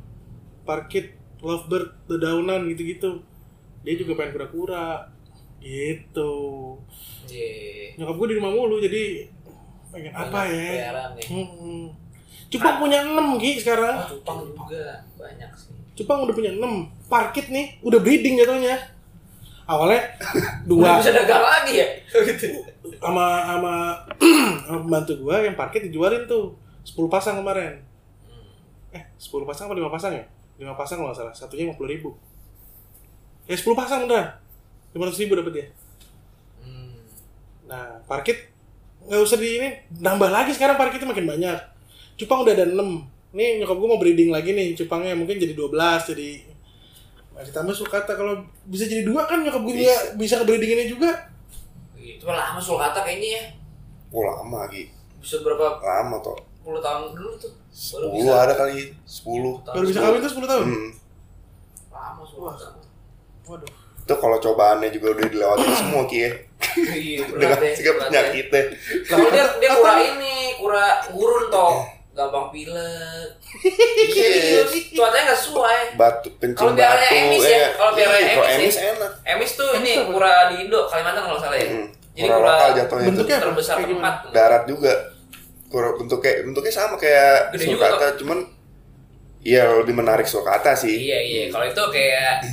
[0.62, 3.22] Parkit, lovebird, dedaunan gitu-gitu.
[3.82, 5.10] Dia juga pengen kura-kura.
[5.62, 6.34] Gitu.
[7.30, 7.94] Iya.
[7.94, 9.30] nyokap gue di rumah mulu jadi
[9.94, 11.26] pengen apa Banyak ya peliharaan nih.
[11.30, 11.84] hmm.
[12.50, 15.70] Cupang punya 6 Gi sekarang Oh, cupang juga banyak sih.
[15.94, 18.76] Cupang udah punya 6 Parkit nih udah breeding jatuhnya
[19.70, 20.02] awalnya
[20.70, 21.88] dua bisa dagang lagi ya?
[22.28, 22.48] gitu.
[22.98, 23.74] sama sama
[24.82, 27.80] pembantu gue yang parkit dijualin tuh 10 pasang kemarin
[29.22, 30.26] 10 pasang apa 5 pasang ya
[30.58, 32.18] 5 pasang kalau nggak salah satunya 50 ribu
[33.46, 34.26] ya 10 pasang udah
[34.98, 35.68] 500 ribu dapat dia
[36.62, 36.94] Hmm.
[37.66, 38.38] Nah, parkit
[39.02, 41.58] nggak usah di ini nambah lagi sekarang parkitnya makin banyak.
[42.22, 42.78] Cupang udah ada 6.
[43.34, 45.74] Nih nyokap gue mau breeding lagi nih, cupangnya mungkin jadi 12
[46.14, 46.30] jadi
[47.34, 51.10] nah, ditambah sulcata kalau bisa jadi dua kan nyokap gue bisa bisa ke breedinginnya juga.
[51.98, 53.44] Itu lama sulcata kayaknya ya.
[54.14, 54.86] Oh lama Gi.
[55.18, 56.38] Bisa berapa Lama toh.
[56.62, 57.52] Puluh tahun dulu tuh.
[57.72, 58.34] Baru 10 bisa.
[58.38, 58.94] ada kali.
[59.02, 59.66] 10.
[59.66, 60.66] Baru bisa kawin tuh 10 tahun.
[60.66, 60.90] Hmm.
[61.90, 62.70] Lama sulcata.
[63.44, 63.72] Waduh.
[64.02, 66.32] Itu kalau cobaannya juga udah dilewatin semua Ki ya.
[66.72, 68.06] Iya, Dengan segala berat deh.
[68.08, 68.62] penyakitnya.
[69.06, 71.74] Kalau dia dia kura ini, kura gurun toh,
[72.12, 73.30] gampang pilek.
[74.08, 74.62] Iya.
[74.92, 75.80] Cuacanya nggak sesuai.
[75.96, 77.08] Batu, kencing batu.
[77.12, 78.84] emis ya, kalau biaranya Iya, kalau emis emis ya.
[78.94, 79.12] enak.
[79.28, 81.68] Emis tuh ini kura di Indo, Kalimantan kalau salah ya.
[81.68, 81.88] Hmm.
[82.12, 83.12] Jadi Kura kura lokal jatuhnya itu.
[83.14, 84.14] Bentuknya terbesar Kayak tempat.
[84.32, 84.94] Darat juga.
[85.72, 88.40] Kura bentuknya bentuknya sama kayak Gede juga, sulcata cuman
[89.42, 90.94] Iya lebih menarik sulcata sih.
[91.02, 92.46] Iya iya, kalau itu kayak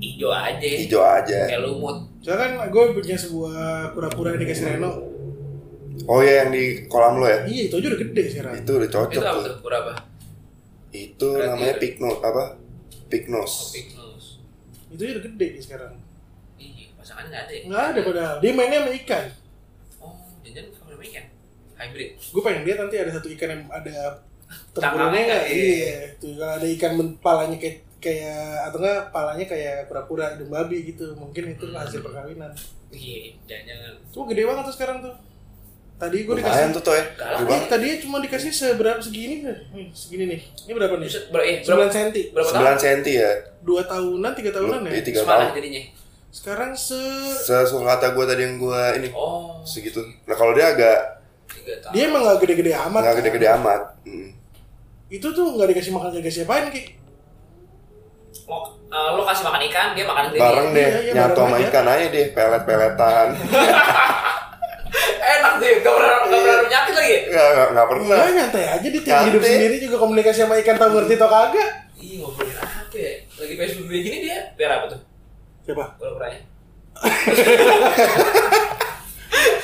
[0.00, 0.64] hijau aja.
[0.64, 1.40] Hijau aja.
[1.44, 2.08] Kayak lumut.
[2.24, 3.60] Soalnya kan gue punya sebuah
[3.92, 4.92] kura-kura yang dikasih Reno.
[6.08, 7.44] Oh ya yang di kolam lo ya?
[7.44, 8.52] Iya, itu aja udah gede sekarang.
[8.56, 9.56] Itu udah cocok Itu apa tuh.
[9.60, 9.92] Kura apa?
[10.90, 12.32] Itu Berarti namanya ada- pignos apa?
[12.32, 12.48] Oh,
[13.06, 13.52] Pignos.
[13.70, 14.28] big nose.
[14.88, 15.92] Itu aja udah gede nih sekarang.
[16.56, 17.62] Iya, pasangan nggak ada ya?
[17.68, 18.36] Nggak ada padahal.
[18.40, 19.24] Dia mainnya sama ikan.
[20.00, 21.24] Oh, jangan namanya ikan?
[21.80, 22.10] Hybrid.
[22.14, 23.96] gue pengen lihat nanti ada satu ikan yang ada
[24.70, 25.64] Tangkapnya tempurungnya nggak iya.
[25.64, 30.76] iya tuh kalau ada ikan palanya kayak kayak atau enggak palanya kayak pura-pura hidung babi
[30.86, 32.50] gitu mungkin itu hasil perkawinan
[32.90, 33.94] Iya, jangan.
[34.10, 35.14] cuma gede banget tuh sekarang tuh
[35.96, 37.04] tadi gue dikasih tuh tuh ya.
[37.46, 41.56] Eh, tadinya cuma dikasih seberapa segini nih Nih, segini nih ini berapa nih ber- eh,
[41.60, 41.86] berapa?
[41.86, 42.64] 9 cm Berapa tahun?
[42.72, 43.30] 9 cm ya.
[43.60, 45.52] dua tahunan tiga tahunan ya Iya, tiga tahun.
[45.54, 45.82] jadinya.
[46.30, 46.98] sekarang se
[47.36, 49.98] Sesulcata gue tadi yang gue ini Oh, segitu.
[50.24, 51.19] Nah kalau dia agak.
[51.90, 53.14] Dia emang nggak gede-gede amat kan?
[53.16, 53.80] gede-gede amat.
[54.02, 54.30] Hmm.
[55.08, 56.82] itu tuh nggak dikasih makan gak dikasih apain ki
[58.46, 58.58] Lo,
[58.88, 60.42] eh, lo kasih makan ikan, dia makan sendiri.
[60.42, 61.64] Bareng deh, Iya, iya, nyatu sama aja.
[61.64, 63.26] ikan aja deh, pelet-peletan.
[65.32, 67.10] Enak deh, gak pernah gak pernah penyakit lagi.
[67.10, 67.20] ya?
[67.28, 68.16] Nggak, nggak, nggak pernah.
[68.16, 71.70] Enggak nyantai aja dia tiap hidup sendiri juga komunikasi sama ikan tau ngerti tau kagak
[71.96, 73.12] Ih, ngobrolin apa ya?
[73.36, 75.00] Lagi PSBB gini dia biar apa tuh?
[75.62, 76.40] siapa Pura-puranya.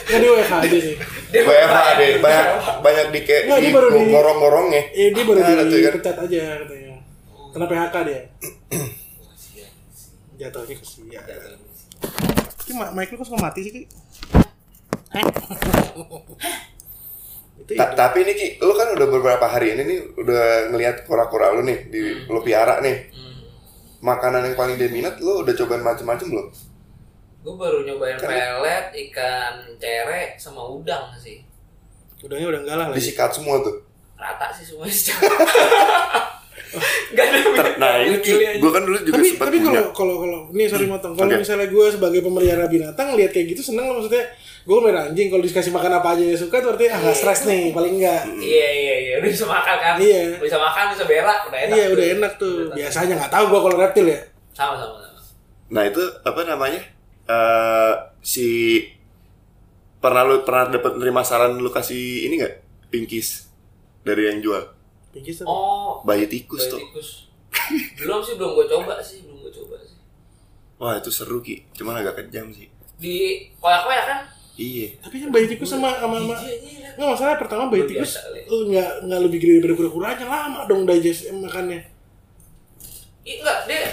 [0.07, 0.95] Nggak di WFH aja sih
[1.29, 2.19] Dia WFH pura-pura deh, ya.
[2.23, 2.47] banyak
[2.79, 4.83] banyak di kayak di dia baru di- gorong-gorongnya.
[4.92, 5.92] Eh dia baru tuh kan.
[5.92, 6.95] dipecat aja katanya.
[7.51, 8.21] Kena PHK dia.
[10.38, 11.11] Jatuhnya kesian.
[11.11, 11.59] Jatuh.
[12.61, 13.83] Ki ma- mic lu kok suka mati sih Ki?
[17.57, 17.97] itu Ta- ya.
[17.97, 21.88] tapi ini Ki, lu kan udah beberapa hari ini nih udah ngelihat kura-kura lu nih
[21.88, 23.11] di lu piara nih.
[23.11, 23.35] Hmm.
[23.99, 26.47] Makanan yang paling dia minat lu udah cobain macem-macem belum?
[27.46, 31.46] Gue baru nyobain Kan- pelet, ikan cere, sama udang sih.
[32.18, 32.98] Udangnya udah enggak lah lagi.
[32.98, 33.87] Disikat semua tuh.
[34.16, 35.12] rata sih semua sih.
[37.12, 38.16] Gak ada Ter- nah ini
[38.59, 41.40] gue kan dulu juga tapi sempat tapi kalau kalau kalau ini sorry motong kalau Oke.
[41.40, 44.24] misalnya gue sebagai pemelihara binatang lihat kayak gitu seneng lah maksudnya
[44.64, 47.40] gue melihara anjing kalau dikasih makan apa aja ya suka tuh artinya ah nggak stres
[47.44, 49.94] nih paling enggak Iya iya iya udah bisa makan kan.
[49.96, 50.22] Iya.
[50.37, 51.76] Bisa makan bisa berak udah enak.
[51.76, 51.94] iya tuh.
[51.94, 55.20] udah enak tuh biasanya nggak tahu gue kalau reptil ya Sama sama sama.
[55.70, 56.80] Nah itu apa namanya?
[57.27, 58.49] Eh si
[59.99, 62.55] pernah lu pernah dapat nerima saran lu kasih ini nggak?
[62.87, 63.51] Pinkis
[64.01, 64.62] dari yang jual
[65.11, 65.99] Pinggis tuh Oh.
[66.03, 66.81] bayi tikus bayi tuh.
[66.81, 67.09] tikus.
[67.97, 69.97] belum sih belum gue coba sih belum gue coba sih.
[70.77, 72.69] Wah itu seru ki, cuman agak kejam sih.
[72.95, 74.21] Di koyak-koyak kan?
[74.55, 74.89] Iya.
[75.01, 76.89] tapi kan bayi tikus sama sama, sama Iya, iya.
[76.97, 78.17] nggak masalah pertama bayi tikus
[78.49, 81.85] nggak nggak lebih gede daripada kura-kuranya lama dong digest makannya
[83.21, 83.91] Iya enggak dia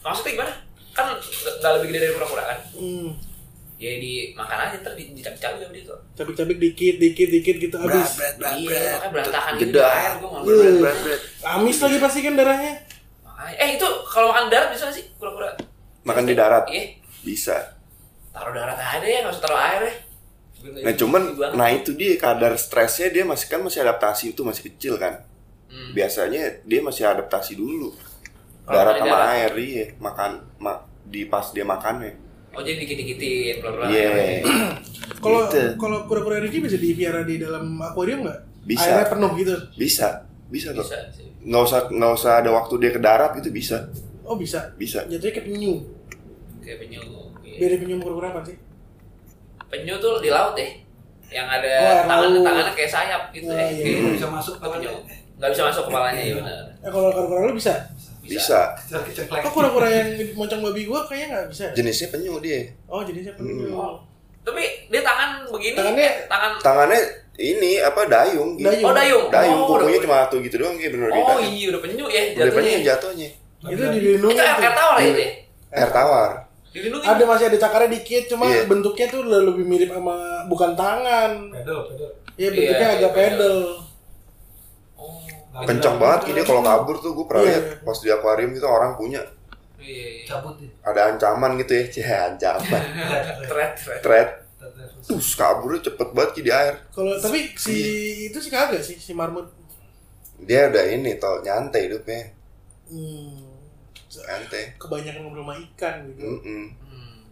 [0.00, 0.52] maksudnya gimana?
[0.98, 1.22] Kan nggak
[1.56, 2.58] nggak lebih gede dari kura-kura kan?
[2.74, 3.08] hmm.
[3.78, 5.98] Ya dimakan aja ntar di- dicabik-cabik sama dia tuh.
[6.12, 10.44] cabik-cabik dikit dikit dikit gitu abis Iya, makanya berantakan gitu di air gue malah.
[10.44, 10.70] Iya.
[10.76, 11.20] Berat, berat.
[11.48, 12.74] amis lagi pasti kan darahnya
[13.38, 15.54] eh itu kalau makan darat bisa nggak sih kura-kura?
[16.02, 16.84] Makan di darat Iya,
[17.22, 17.78] bisa.
[18.28, 19.94] taruh darat aja ya, nggak usah taruh air ya.
[20.58, 21.22] Nah cuman,
[21.54, 25.22] nah itu dia kadar stresnya dia masih kan masih adaptasi itu masih kecil kan.
[25.70, 25.94] Hmm.
[25.94, 27.94] Biasanya dia masih adaptasi dulu.
[28.70, 29.28] Darat sama darat?
[29.34, 32.12] air iya, makan ma, di pas dia makannya.
[32.50, 33.88] Oh jadi dikit-dikitin, pelan-pelan.
[33.88, 34.08] Iya.
[35.24, 35.62] kalau Gitu.
[35.76, 38.84] kalau kura-kura Ricky bisa dipiara di dalam akuarium nggak Bisa.
[38.84, 40.08] airnya penuh gitu Bisa,
[40.46, 40.68] bisa
[41.08, 41.28] sih.
[41.40, 43.88] Nggak usah nggak usah ada waktu dia ke darat gitu bisa,
[44.22, 45.04] oh bisa bisa.
[45.04, 45.74] jatuhnya kayak penyu
[46.60, 47.00] Kayak penyu.
[47.40, 47.56] Iya.
[47.58, 48.56] beda penyu sama kura-kura apa sih
[49.66, 50.70] Penyu tuh di laut deh.
[51.28, 53.64] Yang ada Oh, tangan tangannya kayak sayap gitu Oh, ya.
[53.66, 53.82] iya.
[53.82, 54.88] Kayak Nggak bisa masuk penyu.
[54.88, 55.16] kepalanya.
[55.38, 56.60] Nggak bisa masuk kepalanya ya benar.
[56.78, 57.74] eh kalau kura-kura lu bisa
[58.28, 58.60] Bisa.
[58.78, 62.68] Bisa kok kura-kura yang moncong babi gua kayaknya nggak bisa Jenisnya penyu dia.
[62.84, 63.96] oh jenisnya penyu Hmm.
[64.40, 65.76] Tapi dia tangan begini.
[65.76, 66.50] Tangannya- eh, tangan.
[66.58, 67.00] Tangannya
[67.36, 68.64] ini apa dayung gitu.
[68.66, 68.84] Dayung.
[68.84, 69.24] Oh dayung.
[69.28, 72.54] Dayung oh, kukunya cuma satu gitu doang kayak bener Oh iya udah penyu ya Udah
[72.54, 72.86] penyu jatuhnya.
[72.86, 73.28] jatuhnya.
[73.60, 75.30] itu Itu dilindungi air, air tawar ya itu ya?
[75.74, 76.30] Air tawar.
[76.68, 77.04] Dilindungi.
[77.04, 78.62] ada masih ada cakarnya dikit cuma Iya.
[78.64, 82.10] bentuknya tuh lebih mirip sama bukan tangan Pedal, pedal.
[82.34, 83.87] Iya bentuknya Iya, agak iya, pedal Oh.
[85.64, 87.50] Kencang banget dia kalau kabur tuh gue pernah Iya.
[87.50, 89.22] lihat pas di akuarium itu orang punya
[89.78, 89.88] Iya.
[90.20, 90.26] iya.
[90.28, 90.70] Cabut deh.
[90.82, 92.82] ada ancaman gitu ya, cih ancaman.
[93.50, 93.72] Thread.
[94.02, 94.28] Thread,
[95.00, 96.74] terus kaburnya cepet banget di air.
[96.90, 97.76] kalau tapi si
[98.26, 99.48] itu sih kagak sih si marmut
[100.38, 102.30] Dia udah ini tau nyantai hidupnya,
[102.86, 103.42] hmm,
[104.20, 104.76] nyantai.
[104.76, 106.42] kebanyakan ngobrol sama ikan gitu Mm-mm.
[106.44, 106.66] Hmm.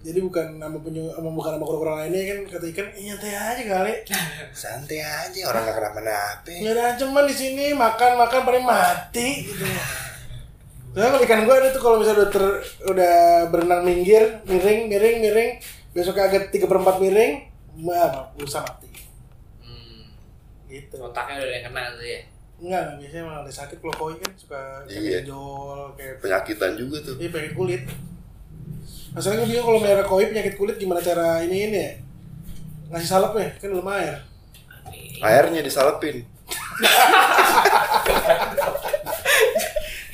[0.06, 3.92] Jadi bukan nama penyu bukan nama kura-kura lainnya kan kata ikan "Ih, nyantai aja kali
[4.54, 6.46] Santai aja orang gak kenapa-napa.
[6.46, 9.66] nggak ada ancaman di sini makan makan paling mati gitu
[10.88, 12.44] Soalnya kalau ikan gue ada tuh kalau misalnya udah ter,
[12.86, 13.16] udah
[13.50, 15.50] berenang minggir miring miring miring
[15.90, 18.88] besok agak tiga perempat miring mah usah mati
[19.58, 20.08] Hmm.
[20.66, 22.20] gitu Otaknya udah ada yang kena tuh ya.
[22.56, 24.88] enggak enggak biasanya emang ada sakit kalau koi kan suka Iya.
[24.88, 27.14] kayak benjol kayak Penyakitan juga tuh.
[27.16, 27.82] Iya penyakit kulit.
[29.16, 31.92] Masalahnya gue bingung kalau melihara koi penyakit kulit gimana cara ini ini ya?
[32.92, 34.20] Ngasih salep ya, kan belum air.
[35.24, 36.20] Airnya disalepin.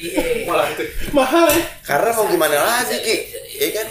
[0.02, 0.22] Iya.
[1.14, 1.62] Mahal ya.
[1.82, 3.16] Karena mau gimana lagi ki?
[3.58, 3.86] Iya kan?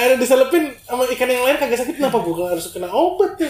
[0.00, 3.48] Airnya disalepin sama ikan yang lain kagak sakit kenapa gue harus kena obat ya?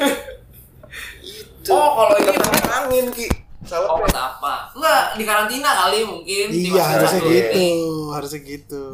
[1.22, 1.74] Itu.
[1.74, 2.34] Oh, kalau ini
[2.70, 3.26] angin ki.
[3.30, 4.14] Oh, Salepin.
[4.14, 4.54] apa?
[4.76, 6.46] Enggak, di karantina kali mungkin.
[6.52, 7.66] iya harusnya satu gitu,
[8.12, 8.86] harusnya gitu.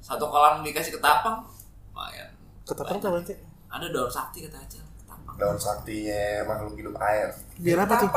[0.00, 1.44] Satu kolam dikasih ketapang.
[1.92, 2.28] Lumayan.
[2.64, 3.34] Ketapang tuh berarti.
[3.68, 4.80] Ada daun sakti kata aja.
[4.80, 5.34] Ketapang.
[5.36, 7.28] Daun saktinya makhluk hidup air.
[7.60, 8.10] Biar apa tuh?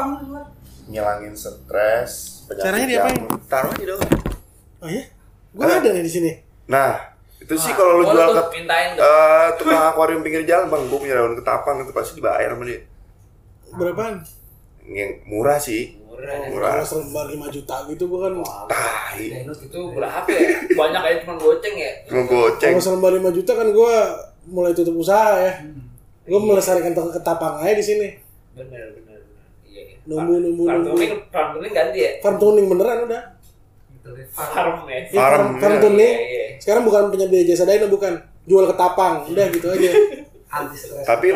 [0.89, 3.15] Ngilangin stres, penyakit Caranya diapain?
[3.15, 3.31] jamur.
[3.45, 4.01] Taruh di daun.
[4.81, 5.03] Oh iya?
[5.53, 6.31] Gue ada nih di sini.
[6.65, 6.97] Nah,
[7.37, 11.37] itu sih kalau lu jual ke eh tukang akuarium pinggir jalan bang, gue punya daun
[11.37, 12.81] ketapang itu pasti dibayar sama dia.
[13.71, 14.25] Berapaan?
[14.81, 16.35] Yang murah sih, Murah.
[16.51, 16.71] murah.
[16.75, 18.31] Kalau selembar 5 juta gitu gue kan
[18.67, 20.49] Tai, Itu berapa ya?
[20.75, 21.91] Banyak aja cuma goceng ya.
[22.03, 22.75] cuma goceng.
[22.75, 23.93] kalau selembar 5 juta kan gue
[24.51, 25.53] mulai tutup usaha ya.
[26.27, 28.07] Gue melestarikan ketapang aja di sini.
[28.51, 29.19] Bener, bener.
[29.63, 29.81] Iya.
[29.81, 29.95] iya.
[30.03, 32.11] Numbu, numbu, Farm tuning, farm tuning ganti ya?
[32.19, 33.23] Farm tuning beneran udah.
[34.35, 34.99] Farm ya.
[34.99, 35.81] Ya, Farm, farm, farm iya.
[35.81, 36.15] tuning.
[36.19, 36.45] Iya, iya.
[36.59, 38.13] Sekarang bukan penyedia jasa dana bukan.
[38.49, 39.23] Jual ketapang.
[39.31, 39.91] Udah gitu aja.
[40.51, 41.05] Anti stres.
[41.07, 41.31] Tapi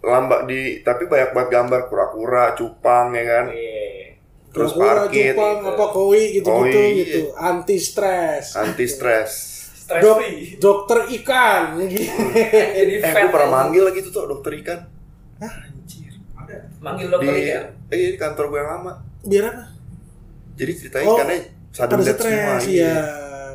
[0.00, 3.46] lambak di, tapi banyak banget gambar kura-kura, cupang ya kan.
[3.52, 3.79] Iya.
[4.50, 7.20] Terus Kura-kura, parkit, cupang, apa koi gitu-gitu Koi, gitu.
[7.32, 8.46] Anti stres.
[8.54, 9.32] anti stres.
[9.90, 10.18] Dok,
[10.58, 11.78] dokter ikan.
[12.78, 14.80] Jadi Eh, gue pernah manggil lagi tuh, tuh dokter ikan.
[16.78, 17.64] Manggil Di, dokter ikan.
[17.88, 18.92] eh, di kantor gue yang lama.
[19.20, 19.64] Biar apa?
[20.54, 21.38] Jadi ceritanya Oh, ikannya
[21.70, 22.02] semua.
[22.02, 22.94] stres iya.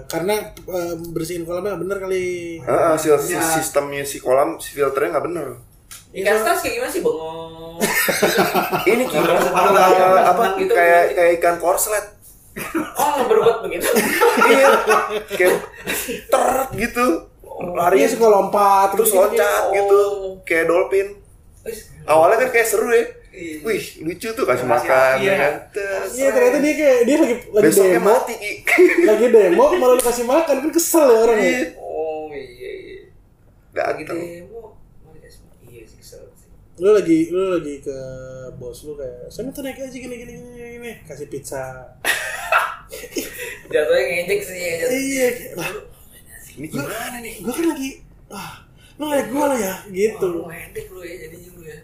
[0.06, 2.26] Karena eh, bersihin kolamnya nggak bener kali.
[2.62, 3.42] Heeh, sil- Iya.
[3.42, 5.48] sistemnya si kolam si filternya nggak bener.
[6.16, 7.76] Ikan stres kayak gimana sih bengong?
[8.88, 9.36] Ini gimana?
[9.36, 11.16] Kalau Apa, apa gitu, kayak gitu.
[11.20, 12.06] kayak ikan korslet.
[12.96, 13.84] Oh berbuat begitu.
[14.52, 14.68] iya.
[15.28, 15.60] Kayak
[16.32, 17.06] teret gitu.
[17.56, 19.36] Lari Iya suka lompat terus gitu-gitu.
[19.36, 19.74] loncat Oh.
[19.76, 20.00] gitu
[20.44, 21.08] kayak dolphin.
[22.06, 23.04] Awalnya kan kayak seru ya.
[23.36, 25.28] Wih, lucu tuh kasih makan iya.
[25.28, 25.54] ya kan.
[26.16, 28.34] Iya ternyata dia kayak dia lagi lagi besoknya demo, mati
[29.12, 31.44] lagi demo malah lu kasih makan kan kesel ya orang ya.
[31.44, 31.64] Iya.
[31.76, 33.00] Oh iya iya.
[33.76, 34.80] Lagi demo.
[35.04, 35.64] mau dikasih makan.
[35.68, 36.48] Iya sih kesel sih.
[36.76, 37.98] Lu lagi lu lagi ke
[38.60, 41.64] bos lu kayak sana tuh naik aja gini gini gini gini kasih pizza.
[43.72, 44.74] Jatuhnya ngejek sih ya.
[44.84, 44.92] jatuh.
[44.94, 45.70] Iya, kayak, lah
[46.56, 47.34] Ini gimana nih?
[47.44, 47.90] gua kan lagi
[48.32, 48.52] ah
[48.96, 50.28] lu ngeliat gua lo ya gitu.
[50.28, 51.80] Lu ngedek lu ya jadinya lu ya.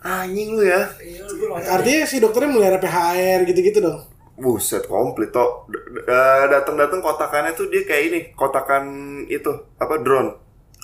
[0.00, 0.80] Anjing lu ya.
[1.02, 4.00] Iya lu Artinya si dokternya melihara PHR gitu-gitu dong.
[4.40, 5.68] Buset komplit toh.
[6.06, 8.84] Eh, Datang-datang kotakannya tuh dia kayak ini, kotakan
[9.28, 10.32] itu apa drone.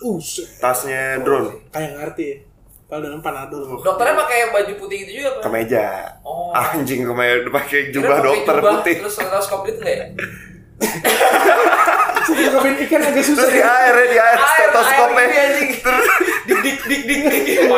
[0.04, 0.60] Uh, set.
[0.60, 1.56] Tasnya drone.
[1.72, 2.36] kayak ngerti ya.
[2.86, 3.82] Padahal dalam panadol.
[3.82, 5.40] Dokternya pakai baju putih gitu juga apa?
[5.50, 5.86] Kemeja.
[6.22, 6.54] Oh.
[6.54, 8.94] Anjing kemeja pakai jubah dokter jubah, putih.
[9.02, 10.06] Terus stetoskop gitu enggak ya?
[12.26, 13.70] Ngomongin ikan agak susah Terus di ya.
[13.70, 15.26] air ya, di air Air, stetoskopnya.
[15.82, 16.06] Terus
[16.46, 17.58] Dik dik dik dik dik.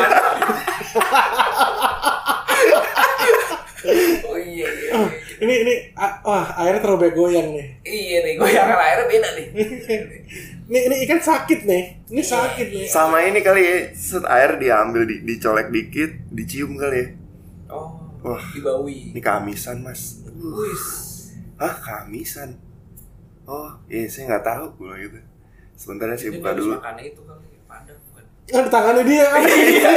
[4.28, 4.90] Oh iya iya.
[4.92, 5.17] iya.
[5.38, 7.66] Ini ini ah, wah airnya terlalu banyak goyang nih.
[7.86, 9.46] Iya nih, goyangan airnya beda nih.
[10.68, 12.12] Ini ini ikan sakit nih.
[12.12, 12.84] Ini sakit nih.
[12.92, 17.06] sama ini kali ya, set air diambil, di, dicolek dikit, dicium kali ya.
[17.72, 18.44] Oh, Wah.
[18.52, 19.16] di Bawi.
[19.16, 20.20] Ini kamisan mas.
[20.28, 20.84] Wis.
[21.56, 22.60] Hah kamisan?
[23.48, 25.18] Oh iya saya nggak tahu gue gitu.
[25.72, 26.76] Sebentar ya saya buka dulu.
[26.76, 28.24] makannya itu kali padang bukan.
[28.44, 29.28] Kan di tangannya dia.
[29.48, 29.92] Iya.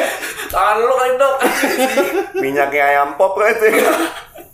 [0.47, 1.35] Tangan dulu kali dok.
[2.39, 3.67] Minyaknya ayam pop kan itu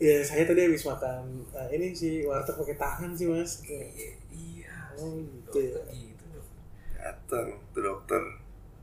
[0.00, 0.08] ya.
[0.10, 3.60] Ya saya tadi habis makan nah, ini sih warteg pakai tangan sih mas.
[3.60, 4.72] Kayak, Iya.
[4.96, 5.76] Oh gitu ya.
[5.76, 6.46] Dokter gitu dok.
[6.96, 8.22] Datang tuh dokter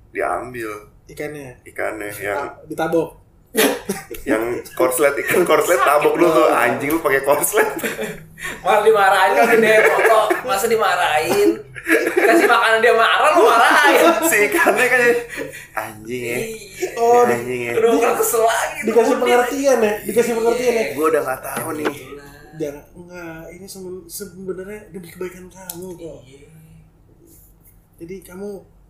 [0.10, 0.72] diambil
[1.08, 3.10] Ikannya ikannya yang Ah, ditabok.
[4.30, 4.44] yang
[4.76, 7.66] korslet ikan korslet tabok dulu tuh anjing lu pakai korslet
[8.62, 11.58] Malah dimarahin kan gede foto, masa dimarahin?
[11.88, 14.06] Kasih makanan dia marah lu marahin.
[14.26, 15.02] si ikannya kan
[15.74, 16.90] anjing ya Iya.
[16.94, 18.80] Oh, Ya, anjing ya Udah bukan kesel lagi.
[18.84, 20.86] dikasih pengertian ya, dikasih pengertian ya.
[20.92, 21.96] gue udah nggak tahu nih
[22.58, 26.20] Jangan enggak, ini seben- sebenarnya demi kebaikan kamu kok.
[26.24, 26.50] Iya.
[27.98, 28.48] Jadi kamu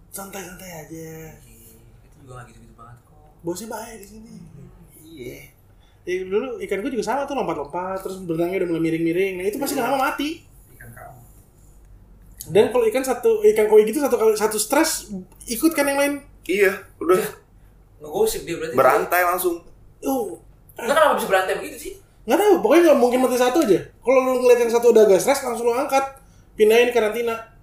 [0.09, 1.09] santai-santai aja.
[1.35, 1.75] Iya.
[2.01, 3.27] Itu juga gak gitu-gitu banget kok.
[3.41, 4.33] Bosnya baik di sini.
[5.05, 5.39] iya
[6.01, 9.33] Ya, dulu ikan gue juga sama tuh lompat-lompat terus berenangnya udah mulai miring-miring.
[9.35, 10.29] Nah itu pasti nggak lama mati.
[12.47, 15.11] Dan kalau ikan satu ikan koi gitu satu kali satu stres
[15.45, 16.13] ikut kan yang lain.
[16.43, 17.19] iya udah
[17.97, 18.73] Ngegosip dia berarti.
[18.73, 19.59] berantai langsung
[19.97, 20.37] Uh,
[20.75, 21.93] Enggak kenapa bisa berantem begitu sih?
[22.23, 22.53] nggak tahu.
[22.61, 23.79] Pokoknya nggak mungkin mati satu aja.
[23.97, 26.05] Kalau lu ngeliat yang satu udah agak stres langsung lu angkat,
[26.53, 27.57] pindahin karantina.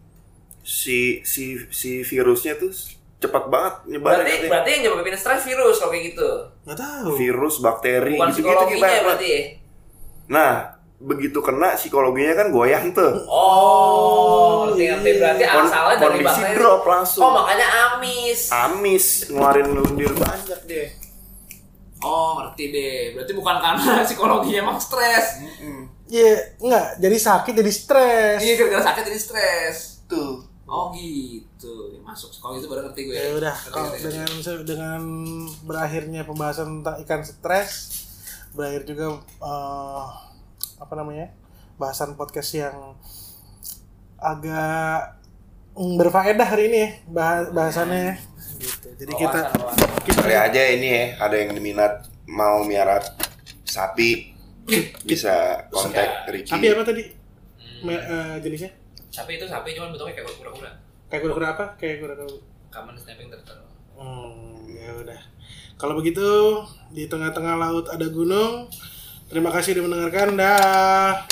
[0.61, 2.72] si si si virusnya tuh
[3.16, 6.28] cepat banget nyebar Berarti berarti yang nyebabin stres virus kalau kayak gitu.
[6.64, 7.07] Nggak tahu.
[7.14, 9.41] virus bakteri Bukan gitu gitu berarti ya.
[10.26, 10.74] nah
[11.05, 15.21] begitu kena psikologinya kan goyang tuh Oh, ngerti ngerti iya.
[15.21, 17.23] berarti Kon- asalnya dari kondisi drop langsung.
[17.23, 18.41] Oh, makanya amis.
[18.51, 20.89] amis ngeluarin lendir banyak deh
[22.01, 22.99] Oh, ngerti deh.
[23.13, 25.41] Berarti bukan karena psikologinya emang stres.
[26.05, 27.01] Iya, enggak.
[27.01, 28.39] Jadi sakit jadi stres.
[28.41, 29.77] Iya, gara-gara sakit jadi stres.
[30.05, 32.29] tuh Oh gitu, ya, masuk.
[32.35, 33.15] Kalau itu baru ngerti gue.
[33.15, 34.05] Ya udah, Ngerti, kalau ngerti.
[34.07, 34.29] dengan
[34.65, 35.03] dengan
[35.61, 37.73] berakhirnya pembahasan tentang ikan stres,
[38.51, 39.05] berakhir juga
[39.41, 40.05] eh,
[40.85, 41.32] apa namanya
[41.80, 42.76] bahasan podcast yang
[44.20, 45.16] agak
[45.74, 48.20] berfaedah hari ini ya bah- bahasannya.
[48.61, 48.89] Gitu.
[49.01, 49.41] Jadi kita
[50.07, 53.03] kita kali aja ini ya ada yang minat mau miara
[53.66, 54.32] sapi
[55.05, 57.05] bisa kontak Ricky sapi apa tadi
[57.85, 58.72] Me- eh, jenisnya?
[59.12, 60.70] Sapi itu sapi cuman bentuknya kayak kura-kura.
[61.12, 61.64] Kayak kura-kura apa?
[61.76, 62.41] Kayak kura-kura.
[62.72, 63.61] Common snapping turtle.
[63.95, 65.20] Hmm, ya udah.
[65.76, 66.24] Kalau begitu
[66.97, 68.72] di tengah-tengah laut ada gunung.
[69.35, 70.39] Terima kasih sudah mendengarkan.
[70.39, 71.26] Dah.